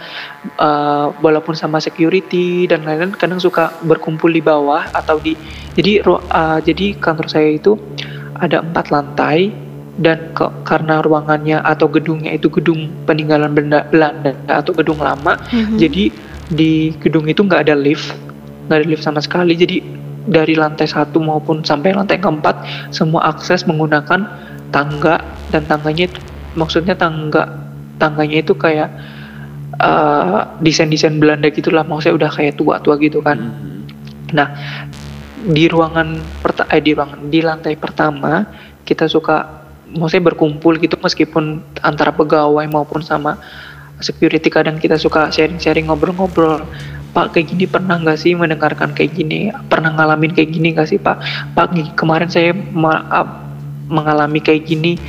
uh, 0.58 1.12
walaupun 1.20 1.54
sama 1.54 1.84
security 1.84 2.66
dan 2.72 2.88
lain-lain 2.88 3.12
kadang 3.20 3.38
suka 3.38 3.76
berkumpul 3.84 4.32
di 4.32 4.40
bawah 4.40 4.88
atau 4.96 5.20
di 5.20 5.36
jadi 5.76 6.08
uh, 6.08 6.64
jadi 6.64 6.96
kantor 7.04 7.28
saya 7.28 7.60
itu 7.60 7.76
ada 8.40 8.64
empat 8.64 8.94
lantai 8.94 9.52
dan 9.98 10.32
ke- 10.38 10.54
karena 10.62 11.02
ruangannya 11.02 11.58
atau 11.66 11.90
gedungnya 11.90 12.38
itu 12.38 12.48
gedung 12.54 12.94
peninggalan 13.10 13.50
Belanda, 13.58 13.90
Belanda 13.90 14.32
atau 14.46 14.72
gedung 14.78 15.02
lama 15.02 15.42
Mhm. 15.50 15.78
jadi 15.82 16.04
di 16.48 16.94
gedung 17.02 17.28
itu 17.28 17.44
nggak 17.44 17.68
ada 17.68 17.76
lift, 17.76 18.16
nggak 18.70 18.78
ada 18.80 18.88
lift 18.88 19.04
sama 19.04 19.20
sekali. 19.20 19.52
Jadi 19.58 19.84
dari 20.28 20.56
lantai 20.56 20.88
satu 20.88 21.20
maupun 21.20 21.64
sampai 21.64 21.92
lantai 21.92 22.20
keempat 22.24 22.64
semua 22.92 23.28
akses 23.32 23.68
menggunakan 23.68 24.24
tangga 24.72 25.24
dan 25.52 25.64
tangganya 25.68 26.08
itu 26.08 26.20
maksudnya 26.56 26.96
tangga 26.96 27.48
tangganya 28.00 28.44
itu 28.44 28.56
kayak 28.56 28.90
eh, 29.78 30.42
desain-desain 30.64 31.20
Belanda 31.20 31.52
gitulah. 31.52 31.84
Maksudnya 31.84 32.16
udah 32.26 32.32
kayak 32.32 32.56
tua-tua 32.56 32.96
gitu 33.02 33.20
kan. 33.20 33.38
Mhm. 33.38 33.80
Nah 34.32 34.48
di 35.48 35.68
ruangan 35.68 36.18
perta 36.42 36.64
eh, 36.72 36.80
di 36.82 36.96
ruangan 36.96 37.28
di 37.28 37.40
lantai 37.44 37.76
pertama 37.76 38.44
kita 38.88 39.06
suka 39.12 39.57
maksudnya 39.96 40.34
berkumpul 40.34 40.76
gitu 40.82 41.00
meskipun 41.00 41.64
antara 41.86 42.12
pegawai 42.12 42.68
maupun 42.68 43.00
sama 43.00 43.40
security 44.04 44.52
kadang 44.52 44.78
kita 44.78 45.00
suka 45.00 45.32
sharing-sharing 45.34 45.90
ngobrol-ngobrol 45.90 46.62
Pak 47.18 47.34
kayak 47.34 47.50
gini 47.50 47.66
pernah 47.66 47.98
nggak 47.98 48.20
sih 48.20 48.38
mendengarkan 48.38 48.94
kayak 48.94 49.18
gini? 49.18 49.50
Pernah 49.74 49.98
ngalamin 49.98 50.38
kayak 50.38 50.54
gini 50.54 50.78
nggak 50.78 50.86
sih 50.86 51.02
Pak? 51.02 51.18
Pak 51.58 51.74
kemarin 51.98 52.30
saya 52.30 52.54
ma- 52.54 53.10
a- 53.10 53.42
mengalami 53.90 54.38
kayak 54.38 54.70
gini 54.70 55.02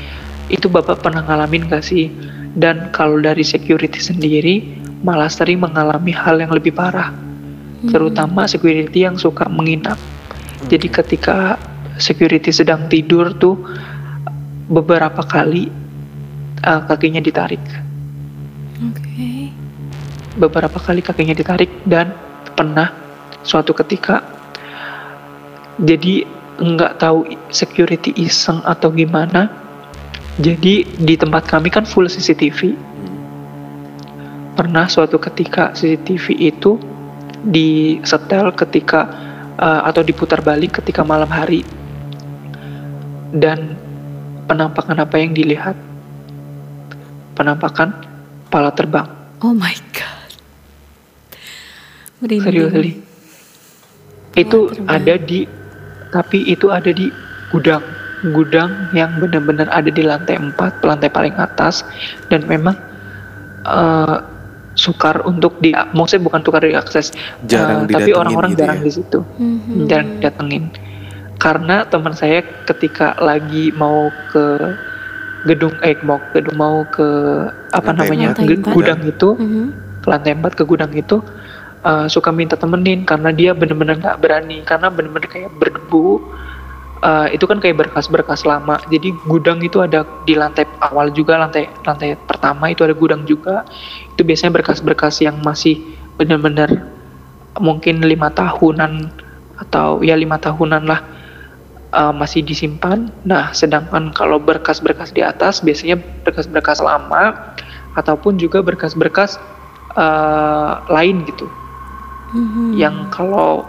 itu 0.48 0.72
Bapak 0.72 1.04
pernah 1.04 1.20
ngalamin 1.20 1.68
nggak 1.68 1.84
sih? 1.84 2.08
Dan 2.56 2.88
kalau 2.96 3.20
dari 3.20 3.44
security 3.44 4.00
sendiri 4.00 4.64
malah 5.04 5.28
sering 5.28 5.60
mengalami 5.60 6.10
hal 6.16 6.40
yang 6.40 6.48
lebih 6.48 6.72
parah 6.72 7.12
terutama 7.92 8.48
security 8.48 9.04
yang 9.04 9.20
suka 9.20 9.44
menginap. 9.46 10.00
Jadi 10.66 10.88
ketika 10.88 11.60
security 12.00 12.50
sedang 12.50 12.88
tidur 12.90 13.36
tuh 13.36 13.54
beberapa 14.68 15.24
kali 15.24 15.72
uh, 16.62 16.80
kakinya 16.84 17.24
ditarik, 17.24 17.62
Oke. 18.84 19.50
beberapa 20.36 20.76
kali 20.76 21.00
kakinya 21.00 21.32
ditarik 21.32 21.72
dan 21.88 22.12
pernah 22.52 22.92
suatu 23.42 23.72
ketika 23.72 24.20
jadi 25.80 26.26
nggak 26.58 26.98
tahu 26.98 27.32
security 27.54 28.10
iseng 28.18 28.60
atau 28.66 28.90
gimana. 28.90 29.48
Jadi 30.38 30.86
di 31.02 31.14
tempat 31.18 31.50
kami 31.50 31.66
kan 31.66 31.82
full 31.82 32.06
CCTV. 32.06 32.74
Pernah 34.54 34.86
suatu 34.86 35.18
ketika 35.18 35.74
CCTV 35.74 36.34
itu 36.38 36.78
disetel 37.42 38.50
ketika 38.54 39.06
uh, 39.58 39.86
atau 39.86 40.02
diputar 40.02 40.42
balik 40.42 40.82
ketika 40.82 41.06
malam 41.06 41.30
hari 41.30 41.62
dan 43.34 43.78
penampakan 44.48 44.96
apa 44.98 45.16
yang 45.16 45.32
dilihat 45.32 45.76
penampakan 47.34 47.92
kepala 48.46 48.72
terbang 48.72 49.08
Oh 49.38 49.54
my 49.54 49.70
god. 49.94 50.30
Merinding. 52.18 52.42
serius 52.42 52.72
Ali. 52.74 52.92
itu 54.34 54.58
terbang. 54.66 54.88
ada 54.90 55.14
di 55.16 55.40
tapi 56.08 56.38
itu 56.44 56.66
ada 56.68 56.90
di 56.90 57.06
gudang 57.48 57.84
gudang 58.28 58.70
yang 58.90 59.14
benar-benar 59.18 59.70
ada 59.70 59.86
di 59.86 60.02
lantai 60.02 60.34
4 60.34 60.58
lantai 60.80 61.06
paling 61.06 61.36
atas 61.36 61.86
dan 62.26 62.42
memang 62.44 62.74
eh, 63.62 64.16
sukar 64.74 65.22
untuk 65.22 65.58
di 65.58 65.70
maksudnya 65.92 66.22
bukan 66.24 66.40
tukar 66.40 66.62
diakses 66.62 67.14
Jarang 67.44 67.86
eh, 67.86 67.94
tapi 67.94 68.10
orang-orang 68.10 68.54
gitu 68.54 68.60
jarang 68.60 68.78
ya? 68.78 68.84
di 68.84 68.92
situ 68.92 69.18
Mhm. 69.38 69.86
jarang 69.86 70.10
datengin 70.18 70.64
karena 71.38 71.86
teman 71.86 72.14
saya 72.14 72.42
ketika 72.66 73.14
lagi 73.22 73.70
mau 73.74 74.10
ke 74.34 74.74
gedung 75.46 75.74
eh 75.86 75.94
mau 76.02 76.18
ke 76.18 76.42
gedung 76.42 76.56
mau 76.58 76.82
ke 76.90 77.08
apa 77.70 77.94
Lantai 77.94 78.10
namanya 78.10 78.28
empat. 78.34 78.42
Lantai 78.42 78.56
empat. 78.58 78.74
gudang 78.74 79.00
itu 79.06 79.28
Mhm. 79.38 79.66
ke 80.02 80.06
lantai 80.10 80.32
4 80.34 80.52
ke 80.58 80.64
gudang 80.66 80.92
itu 80.94 81.16
uh, 81.86 82.06
suka 82.10 82.34
minta 82.34 82.58
temenin 82.58 83.06
karena 83.06 83.30
dia 83.30 83.50
bener-bener 83.54 83.98
nggak 84.02 84.18
berani 84.18 84.66
karena 84.66 84.90
bener-bener 84.90 85.30
kayak 85.30 85.50
berdebu 85.62 86.18
uh, 87.02 87.26
itu 87.30 87.46
kan 87.46 87.62
kayak 87.62 87.86
berkas-berkas 87.86 88.42
lama. 88.42 88.82
Jadi 88.90 89.14
gudang 89.30 89.62
itu 89.62 89.78
ada 89.78 90.02
di 90.26 90.34
lantai 90.34 90.66
awal 90.82 91.14
juga, 91.14 91.38
lantai 91.38 91.70
lantai 91.86 92.18
pertama 92.26 92.70
itu 92.70 92.82
ada 92.82 92.94
gudang 92.98 93.22
juga. 93.26 93.62
Itu 94.14 94.26
biasanya 94.26 94.58
berkas-berkas 94.58 95.22
yang 95.22 95.38
masih 95.42 95.78
benar-benar 96.18 96.70
mungkin 97.62 98.02
lima 98.02 98.30
tahunan 98.34 99.10
atau 99.58 100.02
ya 100.06 100.14
lima 100.14 100.38
tahunan 100.38 100.82
lah 100.86 101.02
uh, 101.92 102.12
masih 102.12 102.44
disimpan. 102.44 103.12
Nah, 103.24 103.52
sedangkan 103.52 104.12
kalau 104.12 104.40
berkas-berkas 104.40 105.12
di 105.12 105.24
atas 105.24 105.60
biasanya 105.64 106.00
berkas-berkas 106.24 106.80
lama 106.84 107.54
ataupun 107.96 108.36
juga 108.38 108.60
berkas-berkas 108.62 109.40
uh, 109.96 110.84
lain 110.88 111.24
gitu. 111.26 111.48
Mm-hmm. 112.36 112.68
Yang 112.76 112.96
kalau 113.12 113.64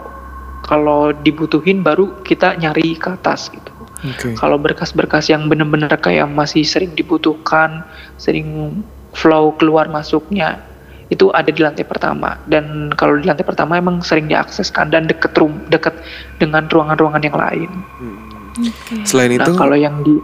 kalau 0.64 1.10
dibutuhin 1.16 1.80
baru 1.80 2.20
kita 2.22 2.60
nyari 2.60 2.94
ke 2.94 3.16
atas 3.16 3.48
gitu. 3.50 3.72
Okay. 4.00 4.32
Kalau 4.32 4.56
berkas-berkas 4.56 5.28
yang 5.28 5.48
benar-benar 5.52 5.92
kayak 6.00 6.24
masih 6.32 6.64
sering 6.64 6.96
dibutuhkan, 6.96 7.84
sering 8.16 8.80
flow 9.12 9.52
keluar 9.60 9.90
masuknya 9.92 10.69
itu 11.10 11.26
ada 11.34 11.50
di 11.50 11.58
lantai 11.58 11.82
pertama 11.82 12.38
dan 12.46 12.94
kalau 12.94 13.18
di 13.18 13.26
lantai 13.26 13.42
pertama 13.42 13.74
emang 13.74 13.98
sering 13.98 14.30
diakseskan 14.30 14.94
dan 14.94 15.10
deket 15.10 15.34
rum 15.34 15.58
deket 15.66 15.98
dengan 16.38 16.70
ruangan-ruangan 16.70 17.22
yang 17.26 17.36
lain. 17.36 17.70
Hmm. 17.98 18.18
Okay. 18.54 19.02
Selain 19.02 19.34
nah, 19.34 19.42
itu 19.42 19.52
kalau 19.58 19.74
yang 19.74 20.06
di 20.06 20.14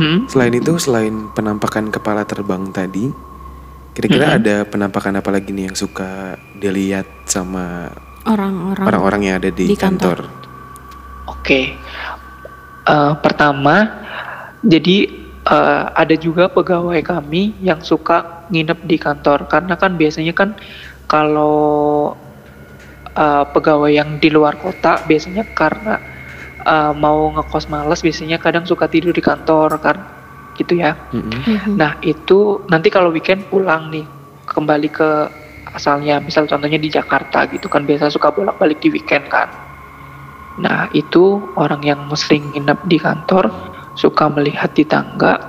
hmm? 0.00 0.32
selain 0.32 0.56
itu 0.56 0.72
selain 0.80 1.28
penampakan 1.36 1.92
kepala 1.92 2.24
terbang 2.24 2.64
tadi, 2.72 3.12
kira-kira 3.92 4.32
hmm. 4.32 4.38
ada 4.40 4.56
penampakan 4.64 5.20
apa 5.20 5.28
lagi 5.28 5.52
nih 5.52 5.68
yang 5.68 5.76
suka 5.76 6.40
dilihat 6.56 7.04
sama 7.28 7.92
orang-orang 8.24 8.84
orang-orang 8.88 9.20
yang 9.28 9.36
ada 9.36 9.52
di, 9.52 9.68
di 9.68 9.76
kantor. 9.76 10.24
kantor. 10.24 10.40
Oke, 11.22 11.44
okay. 11.44 11.64
uh, 12.88 12.92
eh, 12.92 13.12
pertama, 13.20 13.76
jadi 14.64 15.22
uh, 15.46 15.90
ada 15.94 16.14
juga 16.14 16.46
pegawai 16.50 16.98
kami 17.02 17.54
yang 17.62 17.82
suka 17.82 18.41
nginep 18.52 18.84
di 18.84 18.96
kantor 19.00 19.48
karena 19.48 19.74
kan 19.80 19.96
biasanya 19.96 20.36
kan 20.36 20.52
kalau 21.08 22.12
uh, 23.16 23.44
pegawai 23.48 23.90
yang 23.90 24.20
di 24.20 24.28
luar 24.28 24.60
kota 24.60 25.00
biasanya 25.08 25.48
karena 25.56 25.96
uh, 26.62 26.92
mau 26.92 27.32
ngekos 27.32 27.72
males 27.72 28.04
biasanya 28.04 28.36
kadang 28.36 28.68
suka 28.68 28.86
tidur 28.86 29.16
di 29.16 29.24
kantor 29.24 29.80
kan 29.80 29.96
gitu 30.60 30.76
ya. 30.76 30.92
Mm-hmm. 31.16 31.80
Nah 31.80 31.96
itu 32.04 32.60
nanti 32.68 32.92
kalau 32.92 33.08
weekend 33.08 33.48
pulang 33.48 33.88
nih 33.88 34.04
kembali 34.44 34.88
ke 34.92 35.10
asalnya 35.72 36.20
misal 36.20 36.44
contohnya 36.44 36.76
di 36.76 36.92
Jakarta 36.92 37.48
gitu 37.48 37.66
kan 37.72 37.88
biasa 37.88 38.12
suka 38.12 38.28
bolak-balik 38.30 38.78
di 38.84 38.92
weekend 38.92 39.26
kan 39.32 39.48
nah 40.60 40.84
itu 40.92 41.40
orang 41.56 41.80
yang 41.80 42.00
sering 42.12 42.52
nginep 42.52 42.84
di 42.84 43.00
kantor 43.00 43.48
suka 43.96 44.28
melihat 44.28 44.68
di 44.76 44.84
tangga 44.84 45.40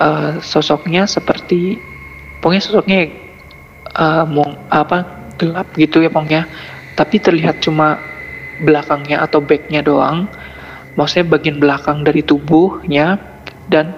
uh, 0.00 0.38
sosoknya 0.40 1.04
seperti 1.08 1.80
pokoknya 2.40 2.62
sosoknya 2.62 3.00
uh, 3.96 4.24
mau 4.28 4.46
apa 4.72 5.04
gelap 5.36 5.68
gitu 5.76 6.00
ya 6.04 6.10
pokoknya 6.10 6.48
tapi 6.96 7.20
terlihat 7.20 7.60
cuma 7.60 8.00
belakangnya 8.64 9.20
atau 9.20 9.44
backnya 9.44 9.84
doang 9.84 10.28
maksudnya 10.96 11.28
bagian 11.28 11.60
belakang 11.60 12.02
dari 12.02 12.24
tubuhnya 12.24 13.20
dan 13.68 13.92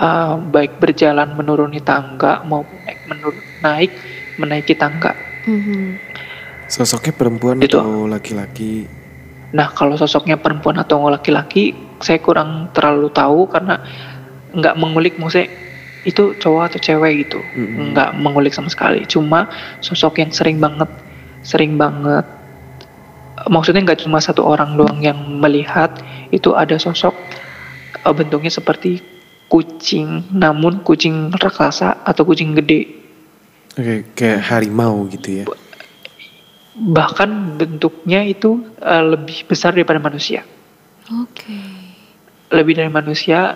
uh, 0.00 0.36
baik 0.38 0.76
berjalan 0.80 1.32
menuruni 1.34 1.80
tangga 1.80 2.44
maupun 2.44 2.76
naik 2.84 3.00
menurun 3.08 3.44
naik 3.64 3.92
menaiki 4.36 4.74
tangga. 4.76 5.16
Mm-hmm. 5.48 5.84
Sosoknya 6.68 7.14
perempuan 7.16 7.56
itu. 7.62 7.78
atau 7.78 8.04
laki-laki? 8.04 8.84
Nah 9.54 9.72
kalau 9.72 9.96
sosoknya 9.96 10.36
perempuan 10.36 10.76
atau 10.76 11.08
laki-laki 11.08 11.72
saya 12.02 12.20
kurang 12.20 12.68
terlalu 12.76 13.08
tahu 13.08 13.48
karena 13.48 13.80
nggak 14.56 14.74
mengulik 14.80 15.14
maksudnya 15.20 15.52
itu 16.06 16.38
cowok 16.38 16.72
atau 16.72 16.78
cewek 16.80 17.26
gitu 17.26 17.40
mm-hmm. 17.42 17.92
nggak 17.92 18.10
mengulik 18.18 18.54
sama 18.54 18.70
sekali 18.72 19.04
cuma 19.04 19.50
sosok 19.84 20.22
yang 20.22 20.30
sering 20.32 20.58
banget 20.62 20.88
sering 21.44 21.76
banget 21.76 22.24
maksudnya 23.52 23.84
nggak 23.84 24.02
cuma 24.02 24.18
satu 24.18 24.42
orang 24.42 24.74
doang 24.74 24.98
yang 25.02 25.18
melihat 25.38 25.92
itu 26.32 26.54
ada 26.56 26.78
sosok 26.80 27.12
uh, 28.02 28.14
bentuknya 28.14 28.50
seperti 28.50 29.02
kucing 29.46 30.26
namun 30.34 30.82
kucing 30.82 31.30
raksasa 31.36 32.02
atau 32.02 32.22
kucing 32.26 32.54
gede 32.58 33.06
Oke, 33.76 34.08
kayak 34.16 34.40
harimau 34.48 35.04
gitu 35.12 35.44
ya. 35.44 35.44
Bahkan 36.80 37.60
bentuknya 37.60 38.24
itu 38.24 38.64
uh, 38.80 39.04
lebih 39.04 39.44
besar 39.44 39.76
daripada 39.76 40.00
manusia. 40.00 40.48
Oke. 41.12 41.44
Okay. 41.44 41.64
Lebih 42.56 42.80
dari 42.80 42.88
manusia, 42.88 43.52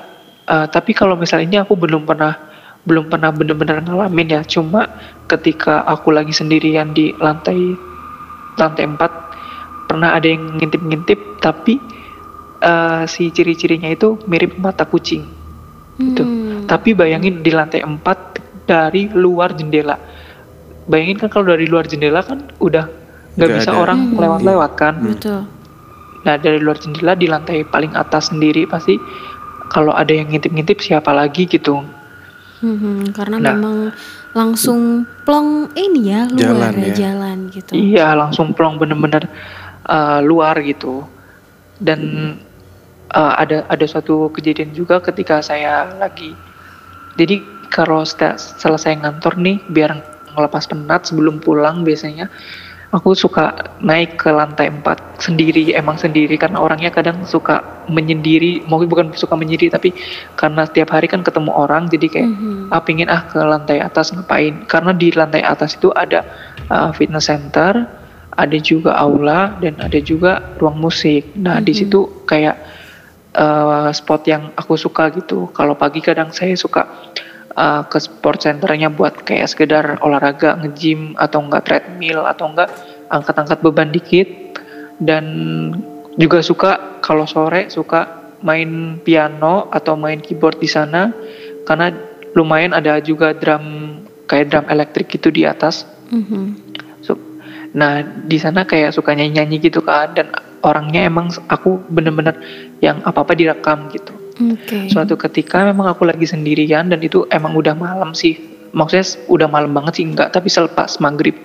uh, 0.50 0.66
tapi 0.66 0.90
kalau 0.92 1.14
misalnya 1.14 1.46
ini 1.46 1.58
aku 1.62 1.78
belum 1.78 2.02
pernah 2.02 2.50
belum 2.84 3.12
pernah 3.12 3.30
benar-benar 3.30 3.84
ngalamin 3.84 4.28
ya. 4.34 4.42
Cuma 4.42 4.88
ketika 5.30 5.86
aku 5.86 6.10
lagi 6.10 6.34
sendirian 6.34 6.90
di 6.90 7.14
lantai 7.16 7.76
lantai 8.58 8.84
4 8.84 9.88
pernah 9.88 10.14
ada 10.16 10.26
yang 10.26 10.58
ngintip-ngintip 10.58 11.42
tapi 11.42 11.78
uh, 12.62 13.04
si 13.06 13.28
ciri-cirinya 13.30 13.88
itu 13.90 14.18
mirip 14.26 14.56
mata 14.58 14.84
kucing. 14.88 15.24
Gitu. 16.00 16.22
Hmm. 16.24 16.64
Tapi 16.64 16.96
bayangin 16.96 17.44
di 17.44 17.52
lantai 17.52 17.84
4 17.84 18.66
dari 18.66 19.12
luar 19.12 19.52
jendela. 19.52 19.96
Bayangin 20.88 21.20
kan 21.20 21.28
kalau 21.28 21.52
dari 21.52 21.68
luar 21.68 21.84
jendela 21.86 22.24
kan 22.24 22.48
udah 22.58 22.88
nggak 23.36 23.50
bisa 23.60 23.70
ada. 23.76 23.78
orang 23.78 23.98
hmm. 24.10 24.16
lewat-lewat 24.16 24.70
kan. 24.74 24.94
Hmm. 24.96 25.08
Betul. 25.14 25.40
Nah 26.20 26.34
dari 26.36 26.58
luar 26.60 26.80
jendela 26.80 27.12
di 27.12 27.28
lantai 27.28 27.64
paling 27.68 27.92
atas 27.92 28.32
sendiri 28.32 28.64
pasti 28.64 28.96
kalau 29.70 29.94
ada 29.94 30.10
yang 30.10 30.34
ngintip-ngintip 30.34 30.82
siapa 30.82 31.14
lagi 31.14 31.46
gitu. 31.46 31.86
Hmm, 32.60 33.08
karena 33.16 33.40
nah, 33.40 33.56
memang 33.56 33.76
langsung 34.36 35.08
plong 35.24 35.72
ini 35.78 36.12
ya 36.12 36.28
luar 36.28 36.74
jalan, 36.74 36.74
ya. 36.84 36.92
jalan 36.92 37.38
gitu. 37.48 37.72
Iya 37.72 38.12
langsung 38.18 38.52
plong 38.52 38.76
bener-bener 38.76 39.24
uh, 39.88 40.20
luar 40.20 40.60
gitu. 40.60 41.06
Dan 41.80 42.34
uh, 43.14 43.34
ada 43.38 43.64
ada 43.70 43.84
suatu 43.88 44.28
kejadian 44.34 44.76
juga 44.76 45.00
ketika 45.00 45.40
saya 45.40 45.88
lagi 45.96 46.36
jadi 47.18 47.42
kalau 47.70 48.02
selesai 48.06 48.98
ngantor 49.02 49.38
nih 49.38 49.62
biar 49.70 49.90
ngelepas 50.34 50.70
penat 50.70 51.10
sebelum 51.10 51.42
pulang 51.42 51.82
biasanya 51.82 52.30
aku 52.90 53.14
suka 53.14 53.54
naik 53.78 54.18
ke 54.18 54.34
lantai 54.34 54.66
4 54.66 55.22
sendiri 55.22 55.70
emang 55.78 55.94
sendiri 55.94 56.34
karena 56.34 56.58
orangnya 56.58 56.90
kadang 56.90 57.22
suka 57.22 57.86
menyendiri 57.86 58.66
mungkin 58.66 58.90
bukan 58.90 59.06
suka 59.14 59.38
menyendiri 59.38 59.70
tapi 59.70 59.94
karena 60.34 60.66
setiap 60.66 60.90
hari 60.90 61.06
kan 61.06 61.22
ketemu 61.22 61.54
orang 61.54 61.86
jadi 61.86 62.06
kayak 62.10 62.28
mm-hmm. 62.34 62.74
ah 62.74 62.82
pingin 62.82 63.06
ah 63.06 63.22
ke 63.30 63.38
lantai 63.38 63.78
atas 63.78 64.10
ngapain 64.10 64.66
karena 64.66 64.90
di 64.90 65.14
lantai 65.14 65.42
atas 65.46 65.78
itu 65.78 65.94
ada 65.94 66.26
uh, 66.66 66.90
fitness 66.90 67.30
center 67.30 67.86
ada 68.34 68.58
juga 68.58 68.98
aula 68.98 69.54
dan 69.62 69.78
ada 69.78 69.98
juga 70.02 70.42
ruang 70.58 70.82
musik 70.82 71.30
nah 71.38 71.62
mm-hmm. 71.62 71.66
di 71.70 71.72
situ 71.72 72.00
kayak 72.26 72.58
uh, 73.38 73.94
spot 73.94 74.26
yang 74.26 74.50
aku 74.58 74.74
suka 74.74 75.14
gitu 75.14 75.46
kalau 75.54 75.78
pagi 75.78 76.02
kadang 76.02 76.34
saya 76.34 76.58
suka 76.58 76.90
uh, 77.60 77.82
ke 77.84 78.00
sport 78.00 78.40
centernya 78.40 78.88
buat 78.88 79.20
kayak 79.28 79.52
sekedar 79.52 80.00
olahraga 80.00 80.56
nge-gym 80.64 81.12
atau 81.20 81.44
enggak 81.44 81.68
treadmill 81.68 82.24
atau 82.24 82.48
enggak 82.48 82.72
angkat-angkat 83.12 83.58
beban 83.60 83.92
dikit 83.92 84.28
dan 84.96 85.24
juga 86.16 86.40
suka 86.40 87.00
kalau 87.04 87.28
sore 87.28 87.68
suka 87.68 88.32
main 88.40 88.96
piano 89.04 89.68
atau 89.68 90.00
main 90.00 90.18
keyboard 90.24 90.56
di 90.56 90.68
sana 90.68 91.12
karena 91.68 91.92
lumayan 92.32 92.72
ada 92.72 92.96
juga 93.04 93.36
drum 93.36 93.96
kayak 94.30 94.46
drum 94.48 94.66
elektrik 94.70 95.10
gitu 95.10 95.28
di 95.28 95.44
atas. 95.44 95.84
Mm-hmm. 96.10 96.44
So, 97.02 97.18
nah 97.74 98.02
di 98.02 98.38
sana 98.38 98.64
kayak 98.64 98.94
suka 98.94 99.12
nyanyi-nyanyi 99.14 99.56
gitu 99.70 99.82
kan 99.82 100.14
dan 100.14 100.30
orangnya 100.62 101.06
emang 101.06 101.30
aku 101.50 101.82
bener-bener 101.90 102.38
yang 102.78 103.02
apa-apa 103.02 103.34
direkam 103.34 103.90
gitu. 103.90 104.19
Okay. 104.40 104.88
Suatu 104.88 105.20
ketika 105.20 105.60
memang 105.68 105.92
aku 105.92 106.08
lagi 106.08 106.24
sendirian 106.24 106.88
dan 106.88 107.00
itu 107.04 107.28
emang 107.28 107.52
udah 107.52 107.76
malam 107.76 108.16
sih. 108.16 108.40
Maksudnya 108.72 109.04
udah 109.28 109.48
malam 109.50 109.76
banget 109.76 110.00
sih 110.00 110.06
enggak, 110.08 110.32
tapi 110.32 110.48
selepas 110.48 110.96
maghrib. 111.02 111.36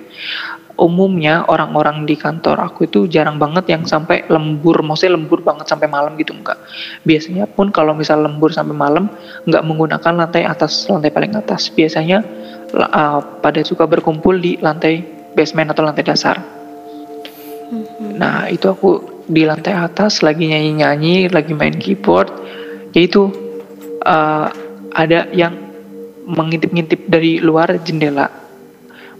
Umumnya 0.76 1.48
orang-orang 1.48 2.04
di 2.04 2.20
kantor 2.20 2.60
aku 2.60 2.88
itu 2.88 3.08
jarang 3.08 3.40
banget 3.40 3.72
yang 3.72 3.88
sampai 3.88 4.28
lembur, 4.28 4.84
maksudnya 4.84 5.16
lembur 5.16 5.40
banget 5.40 5.72
sampai 5.72 5.88
malam 5.88 6.20
gitu 6.20 6.36
enggak. 6.36 6.60
Biasanya 7.08 7.48
pun 7.48 7.72
kalau 7.72 7.96
misal 7.96 8.24
lembur 8.24 8.52
sampai 8.52 8.76
malam 8.76 9.12
enggak 9.48 9.64
menggunakan 9.64 10.14
lantai 10.16 10.44
atas, 10.44 10.88
lantai 10.92 11.12
paling 11.12 11.34
atas. 11.36 11.72
Biasanya 11.72 12.24
uh, 12.76 13.20
pada 13.40 13.64
suka 13.64 13.88
berkumpul 13.88 14.36
di 14.40 14.60
lantai 14.60 15.04
basement 15.34 15.72
atau 15.72 15.84
lantai 15.84 16.04
dasar. 16.06 16.38
Mm-hmm. 17.72 18.12
Nah 18.20 18.48
itu 18.52 18.68
aku 18.70 19.24
di 19.26 19.48
lantai 19.48 19.74
atas 19.74 20.22
lagi 20.22 20.46
nyanyi-nyanyi, 20.46 21.34
lagi 21.34 21.58
main 21.58 21.74
keyboard 21.74 22.30
yaitu 22.96 23.28
uh, 24.02 24.48
ada 24.96 25.28
yang 25.36 25.54
mengintip-ngintip 26.26 27.06
dari 27.06 27.38
luar 27.44 27.78
jendela. 27.84 28.32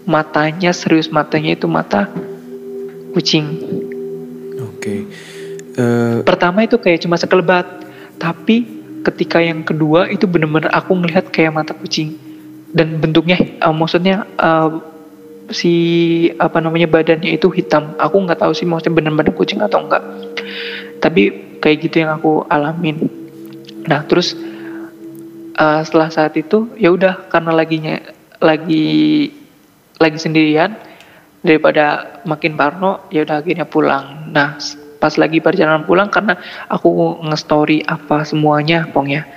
Matanya 0.06 0.72
serius 0.74 1.10
matanya 1.12 1.54
itu 1.54 1.68
mata 1.68 2.10
kucing. 3.14 3.46
Oke. 4.62 4.80
Okay. 4.80 5.00
Eh, 5.76 6.16
pertama 6.22 6.64
itu 6.64 6.78
kayak 6.78 7.02
cuma 7.04 7.18
sekelebat. 7.18 7.66
Tapi 8.16 8.64
ketika 9.02 9.42
yang 9.42 9.66
kedua 9.66 10.08
itu 10.08 10.24
bener-bener 10.24 10.70
aku 10.72 10.94
ngelihat 10.94 11.30
kayak 11.34 11.54
mata 11.54 11.74
kucing. 11.74 12.14
Dan 12.70 13.02
bentuknya 13.02 13.38
eh, 13.38 13.74
maksudnya 13.74 14.26
eh, 14.38 14.70
si 15.50 15.74
apa 16.38 16.62
namanya 16.62 16.86
badannya 16.86 17.34
itu 17.34 17.50
hitam. 17.50 17.98
Aku 17.98 18.22
nggak 18.22 18.46
tahu 18.46 18.54
sih 18.54 18.66
maksudnya 18.66 18.94
bener-bener 18.94 19.34
kucing 19.34 19.58
atau 19.58 19.82
enggak 19.82 20.02
tapi 21.00 21.54
kayak 21.60 21.86
gitu 21.86 22.02
yang 22.02 22.18
aku 22.18 22.42
alamin 22.48 23.25
nah 23.86 24.02
terus 24.04 24.34
eh, 25.54 25.80
setelah 25.86 26.10
saat 26.10 26.34
itu 26.36 26.74
ya 26.76 26.90
udah 26.92 27.30
karena 27.30 27.50
laginya 27.54 27.96
lagi 28.42 29.30
lagi 29.96 30.18
sendirian 30.20 30.76
daripada 31.40 32.18
makin 32.28 32.58
parno 32.58 33.06
ya 33.08 33.22
udah 33.24 33.40
akhirnya 33.40 33.64
pulang. 33.64 34.28
Nah 34.34 34.58
pas 34.96 35.14
lagi 35.16 35.38
perjalanan 35.38 35.86
pulang 35.86 36.08
karena 36.10 36.36
aku 36.68 37.20
nge-story 37.24 37.84
apa 37.84 38.24
semuanya 38.24 38.88
pokoknya 38.90 39.28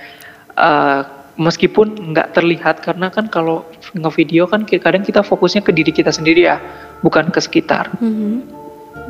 Eh, 0.60 1.02
meskipun 1.40 2.12
nggak 2.12 2.36
terlihat 2.36 2.84
karena 2.84 3.08
kan 3.08 3.30
kalau 3.32 3.64
ngevideo 3.96 4.44
kan 4.44 4.68
kadang 4.68 5.00
kita 5.00 5.24
fokusnya 5.24 5.64
ke 5.64 5.72
diri 5.72 5.88
kita 5.88 6.12
sendiri 6.12 6.44
ya 6.44 6.60
bukan 7.00 7.32
ke 7.32 7.40
sekitar. 7.40 7.88
Mhm. 7.96 8.60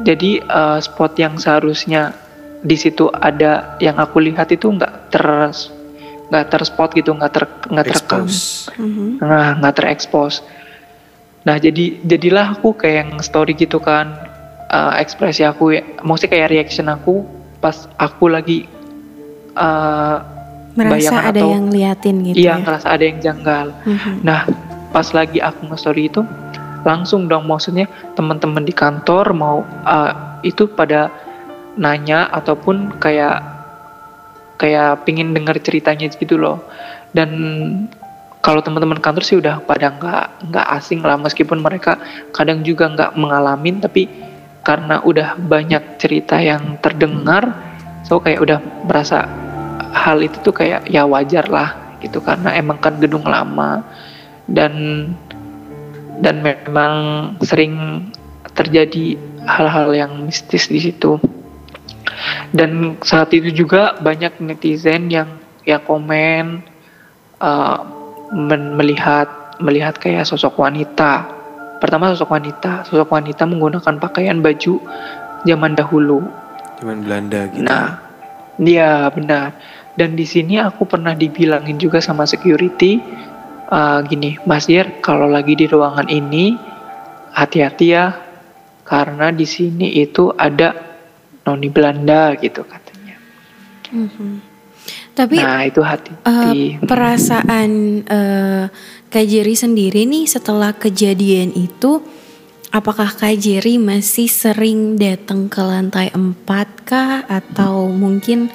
jadi 0.00 0.40
eh, 0.40 0.78
spot 0.80 1.12
yang 1.18 1.36
seharusnya 1.36 2.14
di 2.60 2.76
situ 2.76 3.08
ada 3.10 3.76
yang 3.78 3.96
aku 3.96 4.20
lihat 4.20 4.48
itu 4.48 4.68
nggak 4.68 5.10
ter 5.10 5.24
nggak 6.30 6.46
terspot 6.46 6.92
gitu 6.92 7.10
nggak 7.10 7.32
ter 7.32 7.44
nggak 7.66 7.86
terekam. 7.86 8.22
Mhm. 8.76 9.18
nah 9.18 9.56
nggak 9.56 9.74
terekspos 9.74 10.44
nah 11.40 11.56
jadi 11.56 11.98
jadilah 12.02 12.54
aku 12.54 12.72
kayak 12.74 12.96
yang 13.00 13.10
story 13.18 13.52
gitu 13.54 13.80
kan 13.80 14.12
eh, 14.66 14.92
ekspresi 14.98 15.42
aku 15.42 15.72
ya 15.72 15.82
maksudnya 16.00 16.30
kayak 16.30 16.48
reaction 16.50 16.86
aku 16.86 17.24
pas 17.58 17.88
aku 17.96 18.28
lagi 18.28 18.68
eh, 19.50 20.16
Merasa 20.70 20.86
bayangan 21.10 21.24
ada 21.24 21.40
atau- 21.40 21.50
yang 21.50 21.66
liatin 21.66 22.16
gitu 22.22 22.36
iya 22.38 22.54
ya. 22.54 22.62
ngerasa 22.62 22.86
ada 22.88 23.04
yang 23.04 23.18
janggal 23.18 23.66
Mhm. 23.82 24.12
Nah, 24.22 24.40
pas 24.90 25.08
lagi 25.10 25.38
aku 25.38 25.66
nge-story 25.66 26.06
itu 26.06 26.22
langsung 26.80 27.26
dong 27.26 27.44
maksudnya 27.44 27.84
teman-teman 28.12 28.62
di 28.62 28.72
kantor 28.72 29.30
mau 29.32 29.58
uh, 29.84 30.12
itu 30.40 30.64
pada 30.66 31.10
nanya 31.80 32.28
ataupun 32.28 33.00
kayak 33.00 33.40
kayak 34.60 35.08
pingin 35.08 35.32
dengar 35.32 35.56
ceritanya 35.64 36.12
gitu 36.12 36.36
loh. 36.36 36.60
Dan 37.16 37.30
kalau 38.44 38.60
teman-teman 38.60 39.00
kantor 39.00 39.24
sih 39.24 39.40
udah 39.40 39.64
pada 39.64 39.88
nggak 39.96 40.52
nggak 40.52 40.66
asing 40.76 41.00
lah. 41.00 41.16
Meskipun 41.16 41.64
mereka 41.64 41.96
kadang 42.36 42.60
juga 42.60 42.92
nggak 42.92 43.16
mengalamin 43.16 43.80
tapi 43.80 44.04
karena 44.60 45.00
udah 45.00 45.40
banyak 45.40 45.96
cerita 45.96 46.36
yang 46.36 46.76
terdengar 46.84 47.48
so 48.04 48.20
kayak 48.20 48.44
udah 48.44 48.60
merasa 48.84 49.24
hal 49.96 50.20
itu 50.20 50.36
tuh 50.44 50.52
kayak 50.52 50.84
ya 50.92 51.08
wajar 51.08 51.48
lah 51.48 51.96
gitu. 52.04 52.20
Karena 52.20 52.52
emang 52.52 52.76
kan 52.76 53.00
gedung 53.00 53.24
lama 53.24 53.80
dan 54.44 54.72
dan 56.20 56.44
memang 56.44 56.92
sering 57.40 58.04
terjadi 58.52 59.16
hal-hal 59.48 59.88
yang 59.96 60.12
mistis 60.28 60.68
di 60.68 60.76
situ 60.76 61.16
dan 62.52 63.00
saat 63.04 63.30
itu 63.32 63.52
juga 63.52 63.96
banyak 64.00 64.40
netizen 64.42 65.08
yang 65.08 65.28
ya 65.64 65.80
komen 65.80 66.64
uh, 67.40 67.78
men- 68.32 68.74
melihat 68.76 69.58
melihat 69.60 69.96
kayak 70.00 70.24
sosok 70.24 70.56
wanita 70.60 71.28
pertama 71.80 72.12
sosok 72.12 72.32
wanita 72.32 72.84
sosok 72.88 73.08
wanita 73.12 73.44
menggunakan 73.44 73.96
pakaian 74.00 74.40
baju 74.40 74.80
zaman 75.44 75.72
dahulu 75.76 76.24
Cuman 76.80 77.04
Belanda 77.04 77.44
gitu. 77.52 77.60
Nah, 77.60 78.00
iya 78.56 79.12
benar. 79.12 79.52
Dan 79.94 80.16
di 80.16 80.24
sini 80.24 80.56
aku 80.56 80.88
pernah 80.88 81.12
dibilangin 81.12 81.76
juga 81.76 82.00
sama 82.00 82.24
security, 82.24 82.96
uh, 83.68 84.00
gini, 84.08 84.40
Mas 84.48 84.64
Yer, 84.64 85.04
kalau 85.04 85.28
lagi 85.28 85.52
di 85.60 85.68
ruangan 85.68 86.08
ini 86.08 86.56
hati-hati 87.36 87.86
ya, 87.92 88.16
karena 88.88 89.28
di 89.28 89.44
sini 89.44 90.00
itu 90.00 90.32
ada 90.32 90.89
noni 91.46 91.68
Belanda 91.72 92.36
gitu 92.36 92.62
katanya. 92.64 93.16
Mhm. 93.90 94.50
Tapi 95.14 95.36
nah 95.36 95.66
itu 95.66 95.82
eh, 95.82 95.88
hati-hati. 95.88 96.86
perasaan 96.86 97.70
eh, 98.06 98.64
Kak 99.10 99.26
Jerry 99.26 99.58
sendiri 99.58 100.06
nih 100.06 100.24
setelah 100.30 100.72
kejadian 100.72 101.50
itu 101.52 102.00
apakah 102.70 103.10
Kak 103.10 103.36
Jerry 103.42 103.76
masih 103.76 104.30
sering 104.30 104.94
datang 104.94 105.50
ke 105.50 105.60
lantai 105.60 106.14
4 106.14 106.86
kah 106.86 107.26
atau 107.26 107.90
mungkin 107.90 108.48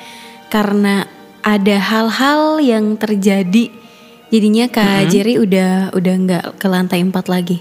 karena 0.47 1.05
ada 1.43 1.77
hal-hal 1.77 2.63
yang 2.63 2.95
terjadi 2.95 3.69
jadinya 4.31 4.65
Kak 4.71 5.11
Jerry 5.11 5.37
udah 5.37 5.91
udah 5.93 6.13
nggak 6.25 6.45
ke 6.57 6.67
lantai 6.71 7.03
4 7.03 7.13
lagi. 7.27 7.59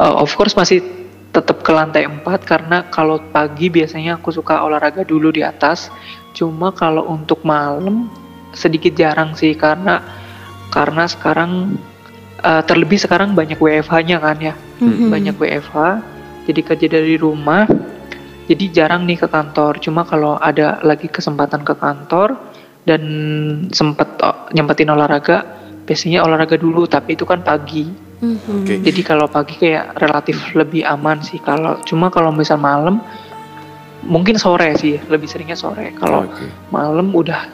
Uh, 0.00 0.24
of 0.24 0.32
course 0.32 0.56
masih 0.56 0.80
tetap 1.30 1.62
ke 1.62 1.70
lantai 1.70 2.10
4 2.10 2.26
karena 2.42 2.82
kalau 2.90 3.22
pagi 3.30 3.70
biasanya 3.70 4.18
aku 4.18 4.34
suka 4.34 4.62
olahraga 4.66 5.06
dulu 5.06 5.30
di 5.30 5.46
atas. 5.46 5.90
Cuma 6.34 6.74
kalau 6.74 7.06
untuk 7.06 7.42
malam 7.46 8.10
sedikit 8.50 8.98
jarang 8.98 9.38
sih 9.38 9.54
karena 9.54 10.02
karena 10.74 11.06
sekarang 11.06 11.78
uh, 12.42 12.62
terlebih 12.66 12.98
sekarang 12.98 13.34
banyak 13.38 13.58
WFH-nya 13.58 14.18
kan 14.18 14.38
ya. 14.42 14.54
Mhm. 14.82 15.10
Banyak 15.10 15.34
WFH. 15.38 15.76
Jadi 16.50 16.60
kerja 16.66 16.86
dari 16.90 17.14
rumah. 17.14 17.66
Jadi 18.50 18.64
jarang 18.74 19.06
nih 19.06 19.22
ke 19.22 19.28
kantor. 19.30 19.78
Cuma 19.78 20.02
kalau 20.02 20.34
ada 20.42 20.82
lagi 20.82 21.06
kesempatan 21.06 21.62
ke 21.62 21.78
kantor 21.78 22.34
dan 22.82 23.02
sempet 23.70 24.08
oh, 24.24 24.50
nyempetin 24.50 24.90
olahraga, 24.90 25.46
biasanya 25.90 26.22
olahraga 26.22 26.54
dulu 26.54 26.86
tapi 26.86 27.18
itu 27.18 27.26
kan 27.26 27.42
pagi. 27.42 27.90
Mhm. 28.22 28.62
Oke. 28.62 28.74
Jadi 28.78 29.00
kalau 29.02 29.26
pagi 29.26 29.58
kayak 29.58 29.98
relatif 29.98 30.38
lebih 30.54 30.86
aman 30.86 31.18
sih. 31.18 31.42
Kalau 31.42 31.82
cuma 31.82 32.14
kalau 32.14 32.30
misal 32.30 32.62
malam 32.62 33.02
mungkin 34.06 34.38
sore 34.38 34.70
sih, 34.78 35.02
lebih 35.10 35.26
seringnya 35.26 35.58
sore. 35.58 35.90
Kalau 35.98 36.30
Oke. 36.30 36.46
malam 36.70 37.10
udah 37.10 37.50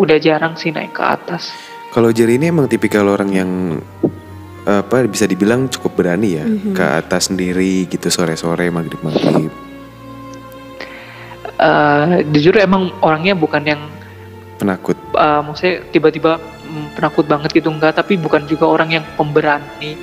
udah 0.00 0.16
jarang 0.16 0.56
sih 0.56 0.72
naik 0.72 0.96
ke 0.96 1.04
atas. 1.04 1.52
Kalau 1.92 2.08
Jerry 2.10 2.40
ini 2.40 2.48
emang 2.48 2.64
tipikal 2.64 3.04
orang 3.06 3.28
yang 3.28 3.50
apa 4.64 5.04
bisa 5.06 5.28
dibilang 5.28 5.68
cukup 5.68 5.94
berani 5.94 6.28
ya 6.34 6.44
Mhm. 6.44 6.72
ke 6.72 6.82
atas 6.82 7.28
sendiri 7.28 7.84
gitu 7.86 8.08
sore-sore 8.08 8.66
maghrib-maghrib. 8.66 9.52
Eh, 11.56 12.06
jujur 12.34 12.52
emang 12.56 12.92
orangnya 13.00 13.32
bukan 13.32 13.62
yang 13.64 13.82
Penakut. 14.58 14.96
eh, 15.14 15.40
maksudnya 15.40 15.74
tiba-tiba 15.88 16.36
penakut 16.94 17.26
banget 17.26 17.50
gitu 17.52 17.68
enggak, 17.72 17.96
tapi 17.98 18.16
bukan 18.20 18.44
juga 18.46 18.68
orang 18.68 18.94
yang 19.00 19.04
pemberani. 19.16 19.96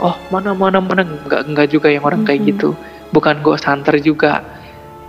Oh 0.00 0.16
mana 0.32 0.56
mana 0.56 0.80
mana 0.80 1.04
enggak 1.04 1.44
enggak 1.44 1.66
juga 1.68 1.92
yang 1.92 2.04
orang 2.06 2.24
kayak 2.24 2.40
Mhm. 2.42 2.48
gitu. 2.56 2.68
Bukan 3.10 3.42
ghost 3.42 3.66
hunter 3.66 3.98
juga. 4.00 4.40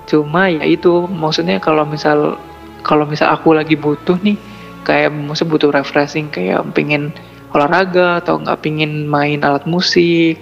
Cuma 0.09 0.49
ya 0.51 0.65
itu 0.65 1.05
maksudnya 1.07 1.61
kalau 1.61 1.85
misal 1.87 2.35
kalau 2.81 3.05
misal 3.05 3.29
aku 3.31 3.53
lagi 3.53 3.77
butuh 3.77 4.17
nih 4.19 4.35
kayak 4.83 5.13
maksudnya 5.13 5.51
butuh 5.53 5.69
refreshing 5.69 6.27
kayak 6.33 6.65
pingin 6.73 7.13
olahraga 7.53 8.23
atau 8.23 8.41
nggak 8.41 8.59
pingin 8.65 9.05
main 9.05 9.43
alat 9.45 9.63
musik 9.69 10.39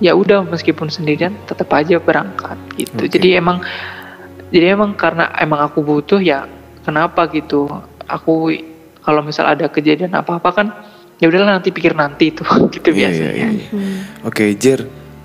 ya 0.00 0.16
udah 0.16 0.42
meskipun 0.48 0.90
sendirian 0.90 1.36
tetap 1.46 1.70
aja 1.76 2.00
berangkat 2.00 2.56
gitu 2.80 3.04
Oke. 3.06 3.12
jadi 3.12 3.38
emang 3.44 3.60
jadi 4.50 4.74
emang 4.74 4.96
karena 4.96 5.30
emang 5.38 5.60
aku 5.66 5.84
butuh 5.84 6.18
ya 6.22 6.48
kenapa 6.82 7.26
gitu 7.30 7.68
aku 8.06 8.54
kalau 9.04 9.20
misal 9.20 9.44
ada 9.46 9.68
kejadian 9.68 10.12
apa 10.12 10.40
apa 10.40 10.50
kan 10.50 10.66
ya 11.14 11.28
udahlah 11.28 11.54
nanti 11.54 11.70
pikir 11.70 11.92
nanti 11.92 12.32
tuh 12.32 12.48
gitu 12.74 12.90
Iya, 12.90 13.12
biasanya 13.12 13.32
iya, 13.36 13.48
iya. 13.52 13.68
Mhm. 13.70 14.26
Oke, 14.26 14.50
Jer. 14.56 14.80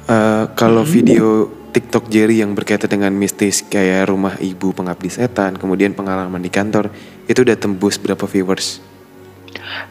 eh, 0.05 0.43
kalau 0.53 0.83
Hmm. 0.83 0.91
video 0.91 1.27
TikTok 1.69 2.09
Jerry 2.09 2.41
yang 2.41 2.57
berkaitan 2.57 2.89
dengan 2.89 3.13
mistis 3.13 3.61
kayak 3.61 4.09
rumah 4.09 4.33
ibu 4.41 4.73
pengabdi 4.73 5.05
setan, 5.07 5.53
kemudian 5.53 5.93
pengalaman 5.93 6.41
di 6.41 6.49
kantor, 6.49 6.89
itu 7.23 7.45
udah 7.45 7.53
tembus 7.53 7.95
berapa 7.95 8.25
viewers? 8.25 8.81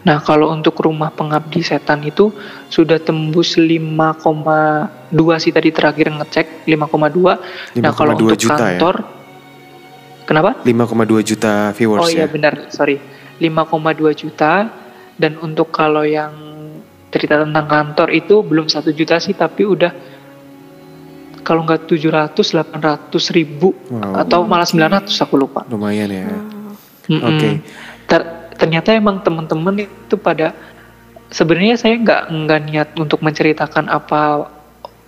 Nah, 0.03 0.19
kalau 0.19 0.51
untuk 0.51 0.75
rumah 0.75 1.15
pengabdi 1.15 1.63
setan 1.63 2.03
itu 2.03 2.35
sudah 2.67 2.99
tembus 2.99 3.55
5,2 3.55 4.91
sih 5.39 5.55
tadi 5.55 5.71
terakhir 5.71 6.11
ngecek 6.11 6.67
5,2. 6.67 7.39
Nah, 7.79 7.93
kalau 7.95 8.19
5,2 8.19 8.27
untuk 8.27 8.39
juta 8.39 8.55
ya? 8.59 8.75
kantor 8.75 8.97
Kenapa? 10.27 10.51
5,2 10.61 11.25
juta 11.25 11.73
viewers 11.73 12.05
Oh 12.05 12.11
ya. 12.13 12.21
iya 12.21 12.27
benar, 12.29 12.69
sorry. 12.69 13.01
5,2 13.39 13.75
juta 14.15 14.71
dan 15.19 15.33
untuk 15.43 15.71
kalau 15.71 16.03
yang 16.07 16.35
cerita 17.09 17.41
tentang 17.41 17.67
kantor 17.67 18.09
itu 18.13 18.45
belum 18.45 18.69
satu 18.69 18.93
juta 18.93 19.17
sih 19.17 19.33
tapi 19.33 19.65
udah 19.65 19.93
kalau 21.41 21.65
nggak 21.65 21.89
700 21.89 22.37
800 22.37 23.09
ribu 23.33 23.73
Wow. 23.89 24.21
atau 24.27 24.45
malah 24.45 24.69
900 24.69 25.09
aku 25.17 25.35
lupa. 25.41 25.65
Lumayan 25.73 26.13
ya. 26.13 26.29
Mm-mm. 27.09 27.25
Oke. 27.25 27.49
Ter- 28.05 28.53
ternyata 28.61 28.93
emang 28.93 29.25
temen-temen 29.25 29.89
itu 29.89 30.15
pada 30.21 30.53
sebenarnya 31.33 31.81
saya 31.81 31.97
nggak 31.97 32.23
nggak 32.29 32.61
niat 32.69 32.89
untuk 33.01 33.25
menceritakan 33.25 33.89
apa 33.89 34.51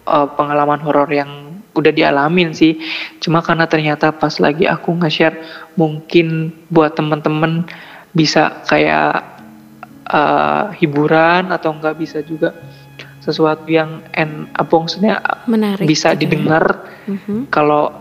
uh, 0.09 0.29
pengalaman 0.33 0.81
horor 0.81 1.09
yang 1.13 1.61
udah 1.71 1.93
dialamin 1.95 2.51
sih 2.51 2.77
cuma 3.23 3.41
karena 3.41 3.65
ternyata 3.71 4.11
pas 4.11 4.35
lagi 4.43 4.67
aku 4.67 4.91
nge-share 5.01 5.39
mungkin 5.79 6.51
buat 6.67 6.99
temen-temen 6.99 7.63
bisa 8.11 8.63
kayak 8.67 9.23
uh, 10.11 10.75
hiburan 10.75 11.51
atau 11.55 11.71
enggak 11.75 11.97
bisa 11.99 12.19
juga 12.27 12.55
sesuatu 13.21 13.69
yang 13.69 14.01
en 14.17 14.49
apa 14.57 14.73
maksudnya 14.73 15.21
Menarik 15.45 15.85
bisa 15.85 16.13
gitu 16.13 16.17
ya. 16.17 16.21
didengar 16.27 16.65
Mhm. 17.07 17.53
kalau 17.53 17.93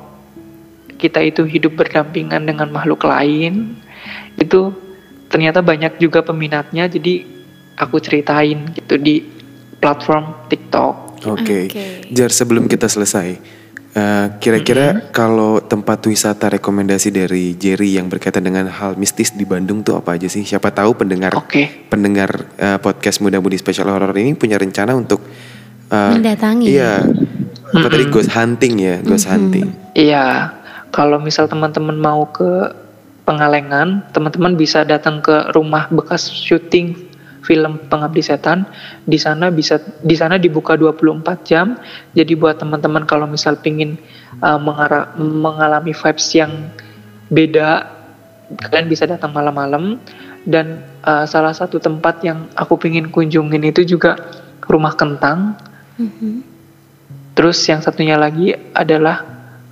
kita 1.00 1.24
itu 1.24 1.48
hidup 1.48 1.80
berdampingan 1.80 2.44
dengan 2.44 2.72
makhluk 2.72 3.04
lain 3.08 3.76
itu 4.40 4.72
ternyata 5.32 5.60
banyak 5.64 6.00
juga 6.00 6.24
peminatnya 6.24 6.88
jadi 6.92 7.24
aku 7.80 8.00
ceritain 8.04 8.72
gitu 8.76 9.00
di 9.00 9.24
platform 9.80 10.48
TikTok 10.52 11.10
Oke. 11.28 11.68
Oke. 11.68 12.08
Jar 12.16 12.32
sebelum 12.32 12.72
kita 12.72 12.88
selesai, 12.88 13.59
eh, 13.96 14.28
kira-kira 14.38 15.10
kalau 15.10 15.64
tempat 15.64 16.04
wisata 16.06 16.50
rekomendasi 16.60 17.10
dari 17.10 17.58
Jerry 17.58 17.98
yang 17.98 18.10
berkaitan 18.10 18.46
dengan 18.46 18.70
hal 18.70 18.94
mistis 19.00 19.34
di 19.34 19.46
Bandung 19.46 19.82
tuh 19.82 19.98
apa 19.98 20.18
aja 20.18 20.30
sih? 20.30 20.46
Siapa 20.46 20.70
tahu 20.70 20.94
pendengar 20.98 21.34
Oke. 21.38 21.90
pendengar 21.90 22.50
eh, 22.58 22.78
podcast 22.78 23.22
Muda 23.24 23.42
Mudi 23.42 23.58
Special 23.58 23.90
Horror 23.90 24.14
ini 24.18 24.38
punya 24.38 24.62
rencana 24.62 24.94
untuk 24.94 25.24
eh, 25.90 26.12
Mendatangi. 26.14 26.66
Iya. 26.70 27.02
Apa 27.70 27.86
tadi 27.86 28.06
ghost 28.10 28.34
hunting 28.34 28.82
ya, 28.82 28.96
ghost 29.06 29.30
hunting. 29.30 29.70
Iya, 29.94 30.50
kalau 30.90 31.22
misal 31.22 31.46
teman-teman 31.46 31.98
mau 31.98 32.26
ke 32.30 32.74
Pengalengan, 33.30 34.10
teman-teman 34.10 34.58
bisa 34.58 34.82
datang 34.82 35.22
ke 35.22 35.54
rumah 35.54 35.86
bekas 35.94 36.34
syuting 36.34 37.09
film 37.50 37.82
Pengabdi 37.90 38.22
Setan. 38.22 38.70
Di 39.10 39.18
sana 39.18 39.50
bisa 39.50 39.82
di 40.06 40.14
sana 40.14 40.38
dibuka 40.38 40.78
24 40.78 41.50
jam. 41.50 41.74
Jadi 42.14 42.38
buat 42.38 42.62
teman-teman 42.62 43.10
kalau 43.10 43.26
misal 43.26 43.58
pingin 43.58 43.98
uh, 44.46 44.62
mengara- 44.62 45.18
mengalami 45.18 45.98
vibes 45.98 46.30
yang 46.38 46.70
beda, 47.34 47.90
kalian 48.70 48.86
bisa 48.86 49.10
datang 49.10 49.34
malam-malam. 49.34 49.98
Dan 50.46 50.86
uh, 51.02 51.26
salah 51.26 51.58
satu 51.58 51.82
tempat 51.82 52.22
yang 52.22 52.46
aku 52.54 52.78
pingin 52.78 53.10
kunjungin 53.10 53.66
itu 53.66 53.82
juga 53.82 54.14
rumah 54.70 54.94
kentang. 54.94 55.58
Mhm. 55.98 56.46
Terus 57.34 57.58
yang 57.66 57.82
satunya 57.82 58.14
lagi 58.14 58.54
adalah 58.78 59.26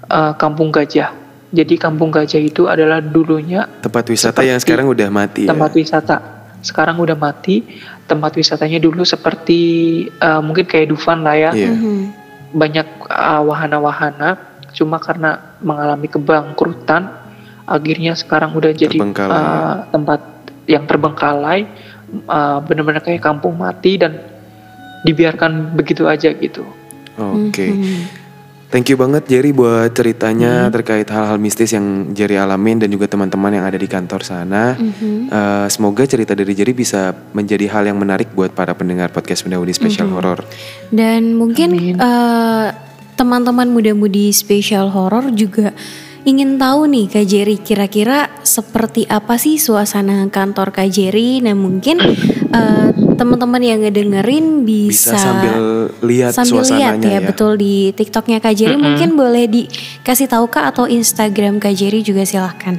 uh, 0.09 0.33
Kampung 0.33 0.73
Gajah. 0.73 1.13
Jadi 1.47 1.79
Kampung 1.79 2.11
Gajah 2.11 2.43
itu 2.43 2.67
adalah 2.67 2.99
dulunya 2.99 3.63
Tempat 3.79 4.03
wisata 4.11 4.43
Seperti 4.43 4.51
yang 4.51 4.59
sekarang 4.59 4.87
udah 4.91 5.07
mati 5.07 5.47
ya. 5.47 5.55
tempat 5.55 5.71
wisata. 5.71 6.36
Sekarang 6.61 6.97
udah 6.99 7.17
mati. 7.17 7.63
Tempat 8.07 8.39
wisatanya 8.39 8.79
dulu 8.79 9.03
seperti 9.03 9.59
uh, 10.23 10.39
mungkin 10.39 10.63
kayak 10.63 10.91
Dufan 10.91 11.21
lah 11.23 11.35
ya. 11.35 11.51
Iya. 11.51 11.71
Mhm. 11.73 11.97
Banyak 12.55 12.87
uh, 13.07 13.41
wahana-wahana. 13.43 14.29
Cuma 14.71 15.01
karena 15.01 15.57
mengalami 15.63 16.05
kebangkrutan, 16.05 17.09
akhirnya 17.65 18.13
sekarang 18.13 18.53
udah 18.53 18.71
jadi 18.77 19.01
uh, 19.01 19.89
tempat 19.89 20.21
yang 20.69 20.85
terbengkalai, 20.85 21.65
uh, 22.29 22.61
benar-benar 22.61 23.01
kayak 23.01 23.25
kampung 23.25 23.57
mati 23.57 23.97
dan 23.97 24.21
dibiarkan 25.01 25.73
begitu 25.73 26.05
aja 26.05 26.29
gitu. 26.35 26.61
Oke. 27.17 27.73
Mhm. 27.73 28.26
Thank 28.67 28.91
you 28.91 28.99
banget 28.99 29.31
Jerry 29.31 29.55
buat 29.55 29.95
ceritanya 29.95 30.67
terkait 30.67 31.07
hal-hal 31.07 31.39
mistis 31.39 31.71
yang 31.71 32.11
Jerry 32.11 32.35
alamin 32.35 32.83
dan 32.83 32.91
juga 32.91 33.07
teman-teman 33.07 33.55
yang 33.55 33.63
ada 33.63 33.79
di 33.79 33.87
kantor 33.87 34.27
sana. 34.27 34.75
Mhm. 34.75 35.31
Eh, 35.31 35.67
semoga 35.71 36.03
cerita 36.03 36.35
dari 36.35 36.51
Jerry 36.51 36.75
bisa 36.75 37.15
menjadi 37.31 37.71
hal 37.71 37.87
yang 37.87 37.95
menarik 37.95 38.27
buat 38.35 38.51
para 38.51 38.75
pendengar 38.75 39.15
podcast 39.15 39.47
Muda 39.47 39.63
Mudi 39.63 39.71
Special 39.71 40.11
Horror. 40.11 40.43
Dan 40.91 41.39
mungkin 41.39 41.95
eh, 41.95 42.67
teman-teman 43.15 43.71
muda-mudi 43.71 44.35
spesial 44.35 44.91
horor 44.93 45.31
juga 45.33 45.71
ingin 46.27 46.59
tahu 46.59 46.91
nih 46.91 47.05
Kak 47.07 47.25
Jerry 47.25 47.57
kira-kira 47.63 48.29
seperti 48.43 49.07
apa 49.07 49.39
sih 49.39 49.55
suasana 49.55 50.27
kantor 50.27 50.75
Kak 50.75 50.91
Jerry. 50.91 51.39
Nah 51.39 51.55
mungkin 51.55 52.03
eh, 52.51 52.87
teman-teman 53.17 53.61
yang 53.61 53.79
ngedengerin 53.81 54.63
Bisa, 54.63 55.13
bisa, 55.13 55.17
sambil 55.17 55.55
lihat 56.05 56.31
sambil 56.37 56.61
lihat 56.61 56.69
suasananya 56.69 57.09
ya, 57.09 57.19
ya. 57.19 57.27
betul 57.27 57.51
di 57.57 57.91
TikToknya 57.91 58.37
Kak 58.39 58.53
Jerry 58.53 58.77
mungkin 58.77 59.17
boleh 59.17 59.49
dikasih 59.49 60.29
tahu 60.29 60.45
Kak 60.47 60.77
atau 60.77 60.85
Instagram 60.85 61.57
Kak 61.57 61.73
Jerry 61.73 62.05
juga 62.05 62.23
silahkan. 62.23 62.77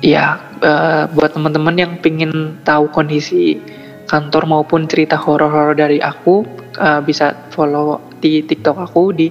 Iya, 0.00 0.40
eh, 0.64 1.04
buat 1.12 1.36
teman-teman 1.36 1.76
yang 1.76 1.92
pingin 2.00 2.56
tahu 2.64 2.88
kondisi 2.88 3.60
kantor 4.08 4.48
maupun 4.48 4.88
cerita 4.90 5.14
horor-horor 5.14 5.76
dari 5.76 6.00
aku, 6.02 6.42
eh, 6.80 7.00
bisa 7.04 7.36
follow 7.54 8.00
di 8.18 8.44
TikTok 8.44 8.76
aku 8.76 9.14
di 9.14 9.28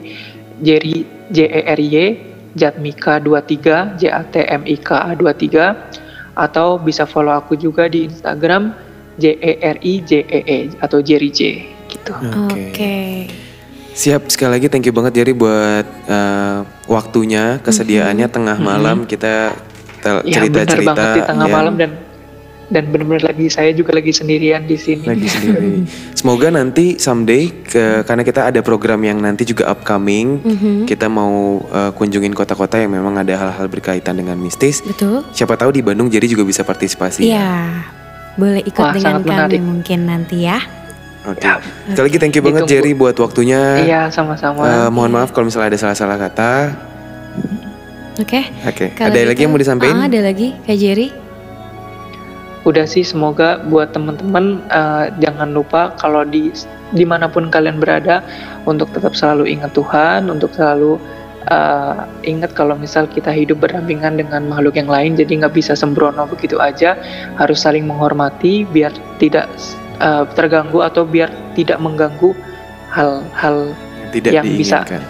Jerry 0.64 1.06
J 1.30 1.38
E 1.50 1.62
R 1.66 1.80
Y 1.80 1.96
Jatmika 2.58 3.22
23 3.22 3.98
J 3.98 4.04
A 4.10 4.24
T 4.26 4.42
M 4.46 4.66
I 4.66 4.78
K 4.78 4.90
A 4.98 5.12
23 5.14 5.78
atau 6.34 6.80
bisa 6.80 7.04
follow 7.04 7.36
aku 7.36 7.54
juga 7.60 7.86
di 7.92 8.08
Instagram 8.08 8.89
J 9.20 9.36
E 9.36 9.54
R 9.60 9.78
I 9.78 9.94
J 10.00 10.12
E 10.24 10.40
E 10.42 10.58
atau 10.80 11.04
Jerry 11.04 11.30
J 11.30 11.40
gitu. 11.92 12.14
Oke. 12.48 13.28
Siap 13.92 14.32
sekali 14.32 14.56
lagi 14.56 14.72
thank 14.72 14.88
you 14.88 14.96
banget 14.96 15.20
Jerry 15.20 15.36
buat 15.36 15.84
eh, 16.08 16.58
waktunya, 16.88 17.60
kesediaannya 17.60 18.28
tengah 18.32 18.58
malam 18.58 19.04
kita 19.04 19.52
tel- 20.00 20.24
Ya 20.24 20.40
benar 20.40 20.64
cerita-cerita 20.64 20.88
banget 20.90 21.10
di 21.12 21.22
tengah 21.28 21.48
ya, 21.48 21.54
malam 21.54 21.76
dan 21.76 21.92
dan 22.70 22.86
benar-benar 22.86 23.34
lagi 23.34 23.50
saya 23.50 23.74
juga 23.74 23.98
lagi 23.98 24.14
sendirian 24.14 24.62
di 24.64 24.78
sini. 24.78 25.02
lagi 25.02 25.26
sendiri. 25.26 25.90
Semoga 26.14 26.54
nanti 26.54 26.96
someday 26.96 27.50
ke, 27.50 28.06
karena 28.06 28.22
kita 28.22 28.46
ada 28.46 28.62
program 28.62 29.02
yang 29.02 29.18
nanti 29.18 29.42
juga 29.42 29.66
upcoming, 29.68 30.38
Mhm. 30.38 30.86
kita 30.86 31.10
mau 31.10 31.60
eh, 31.66 31.92
kunjungin 31.92 32.32
kota-kota 32.32 32.78
yang 32.78 32.94
memang 32.94 33.18
ada 33.18 33.34
hal-hal 33.34 33.66
berkaitan 33.68 34.16
dengan 34.16 34.38
mistis. 34.38 34.80
Betul. 34.80 35.26
Siapa 35.34 35.58
tahu 35.58 35.74
di 35.74 35.82
Bandung 35.82 36.08
Jerry 36.08 36.30
juga 36.30 36.46
bisa 36.46 36.62
partisipasi. 36.62 37.26
Iya. 37.26 37.84
Boleh 38.36 38.62
ikut 38.62 38.78
Wah, 38.80 38.94
dengan 38.94 39.22
kami 39.22 39.30
menarik. 39.30 39.62
mungkin 39.62 40.00
nanti 40.06 40.38
ya. 40.46 40.60
Oke. 41.28 41.44
Ya. 41.44 41.60
Sekali 41.92 42.06
lagi 42.08 42.18
thank 42.18 42.36
you 42.36 42.44
banget 42.44 42.64
Ditunggu. 42.64 42.74
Jerry 42.76 42.92
buat 42.94 43.16
waktunya. 43.18 43.62
Iya, 43.84 44.02
sama-sama. 44.10 44.64
Eh, 44.64 44.90
mohon 44.90 45.12
maaf 45.12 45.32
kalau 45.32 45.48
misalnya 45.48 45.76
ada 45.76 45.80
salah-salah 45.80 46.18
kata. 46.18 46.52
Oke. 48.20 48.42
Oke. 48.64 48.92
Kalau 48.94 49.12
Ada 49.12 49.20
lagi 49.22 49.32
gitu- 49.32 49.42
yang 49.44 49.52
mau 49.52 49.60
disampaikan? 49.60 49.96
Ah, 49.96 50.08
ada 50.08 50.20
lagi 50.20 50.56
Kak 50.64 50.76
Jerry. 50.76 51.10
Udah 52.68 52.84
sih, 52.84 53.08
semoga 53.08 53.64
buat 53.64 53.96
teman-teman 53.96 54.60
eh, 54.68 55.06
jangan 55.20 55.50
lupa 55.52 55.96
kalau 55.96 56.28
di 56.28 56.52
di 56.92 57.06
mana 57.08 57.32
pun 57.32 57.48
kalian 57.48 57.80
berada 57.80 58.20
untuk 58.66 58.92
tetap 58.92 59.16
selalu 59.16 59.48
ingat 59.48 59.72
Tuhan, 59.72 60.28
untuk 60.28 60.52
selalu 60.52 61.00
eh, 61.46 61.96
ingat 62.26 62.52
kalau 62.52 62.76
misal 62.76 63.06
kita 63.06 63.32
hidup 63.32 63.60
berdampingan 63.60 64.18
dengan 64.18 64.44
makhluk 64.46 64.76
yang 64.76 64.88
lain, 64.88 65.16
jadi 65.16 65.46
nggak 65.46 65.54
bisa 65.54 65.74
sembrono 65.74 66.26
begitu 66.26 66.60
aja, 66.60 67.00
harus 67.36 67.64
saling 67.64 67.86
menghormati 67.86 68.66
biar 68.66 68.92
tidak 69.18 69.48
eh, 70.00 70.24
terganggu 70.36 70.82
atau 70.82 71.04
biar 71.04 71.32
tidak 71.56 71.80
mengganggu 71.80 72.36
hal-hal 72.90 73.72
Tidak 74.10 74.32
yang 74.34 74.46
bisa- 74.50 74.82
diinginkan. 74.84 75.02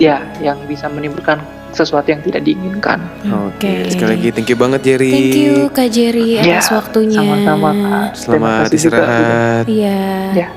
ya 0.00 0.16
yang 0.40 0.56
bisa 0.64 0.88
menimbulkan 0.88 1.36
sesuatu 1.70 2.10
yang 2.10 2.18
tidak 2.24 2.42
diinginkan. 2.42 2.98
Oke. 3.46 3.86
Sekali 3.86 4.18
lagi 4.18 4.28
thank 4.32 4.48
you 4.50 4.58
banget 4.58 4.80
Jerry. 4.82 5.12
Thank 5.12 5.38
you 5.38 5.54
Kak 5.70 5.88
Jerry 5.92 6.40
Ya, 6.40 6.58
atas 6.58 6.72
waktunya. 6.72 7.20
Sama-sama 7.22 7.70
Selamat 8.10 8.66
kasih 8.66 8.90
juga 8.90 8.98
udah- 8.98 9.06
istirahat. 9.06 9.64
Iya. 9.70 10.02
Ya, 10.34 10.48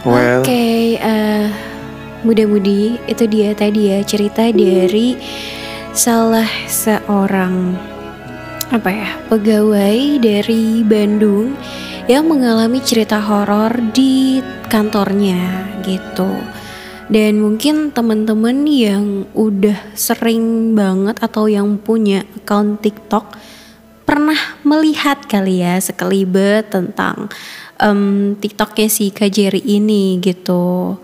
Well, 0.00 0.40
Oke, 0.40 0.96
eh, 0.96 1.44
muda-mudi 2.22 3.00
itu 3.08 3.24
dia 3.26 3.56
tadi 3.56 3.92
ya 3.92 4.04
cerita 4.04 4.48
dari 4.52 5.16
salah 5.96 6.48
seorang 6.70 7.74
apa 8.70 8.90
ya 8.90 9.10
pegawai 9.26 10.22
dari 10.22 10.86
Bandung 10.86 11.58
yang 12.06 12.30
mengalami 12.30 12.78
cerita 12.82 13.18
horor 13.18 13.74
di 13.94 14.38
kantornya 14.70 15.66
gitu. 15.82 16.30
Dan 17.10 17.42
mungkin 17.42 17.90
teman-teman 17.90 18.70
yang 18.70 19.26
udah 19.34 19.74
sering 19.98 20.78
banget 20.78 21.18
atau 21.18 21.50
yang 21.50 21.74
punya 21.82 22.22
account 22.38 22.78
TikTok 22.86 23.34
pernah 24.06 24.38
melihat 24.62 25.26
kali 25.26 25.58
ya 25.58 25.82
sekelibet 25.82 26.70
tentang 26.70 27.26
em, 27.82 28.38
TikToknya 28.38 28.86
si 28.86 29.10
Kak 29.10 29.26
Jerry 29.26 29.58
ini 29.58 30.22
gitu. 30.22 30.98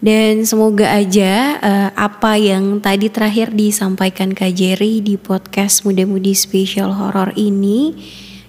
Dan 0.00 0.48
semoga 0.48 0.96
aja 0.96 1.60
eh, 1.60 1.90
apa 1.92 2.40
yang 2.40 2.80
tadi 2.80 3.12
terakhir 3.12 3.52
disampaikan 3.52 4.32
Kak 4.32 4.56
Jerry 4.56 5.04
di 5.04 5.20
podcast 5.20 5.84
Muda-Mudi 5.84 6.32
Special 6.32 6.96
Horror 6.96 7.36
ini 7.36 7.92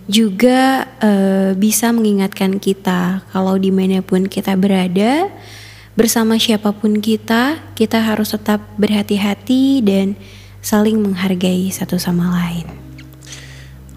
juga 0.08 0.88
eh, 1.04 1.52
bisa 1.60 1.92
mengingatkan 1.92 2.56
kita 2.56 3.28
kalau 3.36 3.60
di 3.60 3.68
mana 3.68 4.00
pun 4.00 4.32
kita 4.32 4.56
berada 4.56 5.28
bersama 6.00 6.40
siapa 6.40 6.72
pun 6.72 7.04
kita, 7.04 7.60
kita 7.76 8.00
harus 8.00 8.32
tetap 8.32 8.64
berhati-hati 8.80 9.84
dan 9.84 10.16
saling 10.64 11.04
menghargai 11.04 11.68
satu 11.68 12.00
sama 12.00 12.32
lain. 12.32 12.91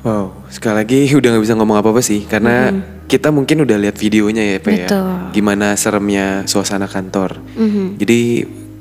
Wow. 0.04 0.30
Sekali 0.52 0.74
lagi 0.84 0.98
udah 1.18 1.28
nggak 1.34 1.44
bisa 1.44 1.56
ngomong 1.56 1.80
apa-apa 1.80 2.04
sih 2.04 2.22
karena 2.28 2.70
Mm-hmm. 2.70 3.10
kita 3.10 3.28
mungkin 3.34 3.64
udah 3.68 3.76
lihat 3.76 3.96
videonya 4.00 4.56
ya, 4.56 4.58
Pe 4.60 4.72
ya. 4.76 4.88
Gimana 5.32 5.76
seremnya 5.76 6.44
suasana 6.48 6.88
kantor. 6.88 7.36
Mhm. 7.56 8.00
Jadi 8.00 8.20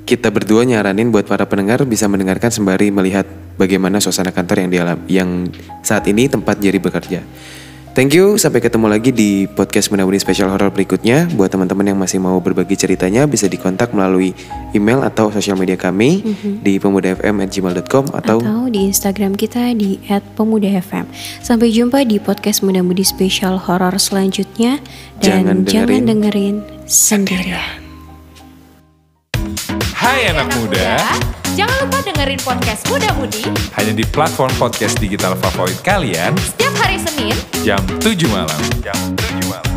kita 0.03 0.32
berdua 0.32 0.67
nyaranin 0.67 1.11
buat 1.11 1.24
para 1.24 1.47
pendengar 1.47 1.84
bisa 1.88 2.07
mendengarkan 2.11 2.51
sembari 2.51 2.91
melihat 2.91 3.24
bagaimana 3.55 4.03
suasana 4.03 4.36
kantor 4.36 4.67
yang 4.67 4.69
dialam 4.71 4.99
yang 5.07 5.30
saat 5.80 6.03
ini 6.11 6.28
tempat 6.28 6.59
Jerry 6.59 6.80
bekerja. 6.80 7.24
Thank 7.94 8.18
you, 8.18 8.41
sampai 8.41 8.58
ketemu 8.58 8.89
lagi 8.89 9.14
di 9.14 9.46
podcast 9.46 9.94
Menabuni 9.94 10.18
Special 10.18 10.50
Horror 10.50 10.74
berikutnya. 10.74 11.30
Buat 11.38 11.54
teman-teman 11.54 11.94
yang 11.94 12.02
masih 12.02 12.18
mau 12.18 12.41
berbagi 12.41 12.74
ceritanya 12.74 13.30
bisa 13.30 13.46
dikontak 13.46 13.94
melalui 13.94 14.34
email 14.74 15.06
atau 15.06 15.30
sosial 15.30 15.54
media 15.62 15.78
kami 15.78 16.26
di 16.66 16.82
pemudafm@gmail.com 16.82 18.18
atau, 18.18 18.41
atau 18.41 18.66
di 18.74 18.89
Instagram 18.89 19.38
kita 19.38 19.78
di 19.78 20.02
@pemudafm. 20.10 21.06
Sampai 21.46 21.70
jumpa 21.70 22.02
di 22.02 22.18
podcast 22.18 22.66
Muda 22.66 22.82
Mudi 22.82 23.06
Spesial 23.06 23.62
Horor 23.62 23.94
selanjutnya 24.02 24.82
dan 25.22 25.46
Jangan 25.46 25.70
jangan 25.70 25.86
dengerin 25.94 26.04
dengerin 26.10 26.56
sendirian. 26.89 27.78
Hai 29.94 30.34
anak 30.34 30.50
muda, 30.58 30.98
Jangan 31.54 31.86
lupa 31.86 32.01
dengerin 32.01 32.41
podcast 32.41 32.82
Muda 32.89 33.14
Mudi 33.14 33.45
hanya 33.78 33.93
di 33.93 34.01
platform 34.10 34.49
podcast 34.58 34.97
digital 34.97 35.38
favorit 35.38 35.78
kalian 35.86 36.34
setiap 36.41 36.74
hari 36.82 36.97
Senin 36.97 37.38
jam 37.62 37.82
7 38.01 38.26
malam. 38.34 38.60
Jam 38.82 38.97
7 39.14 39.54
malam. 39.54 39.72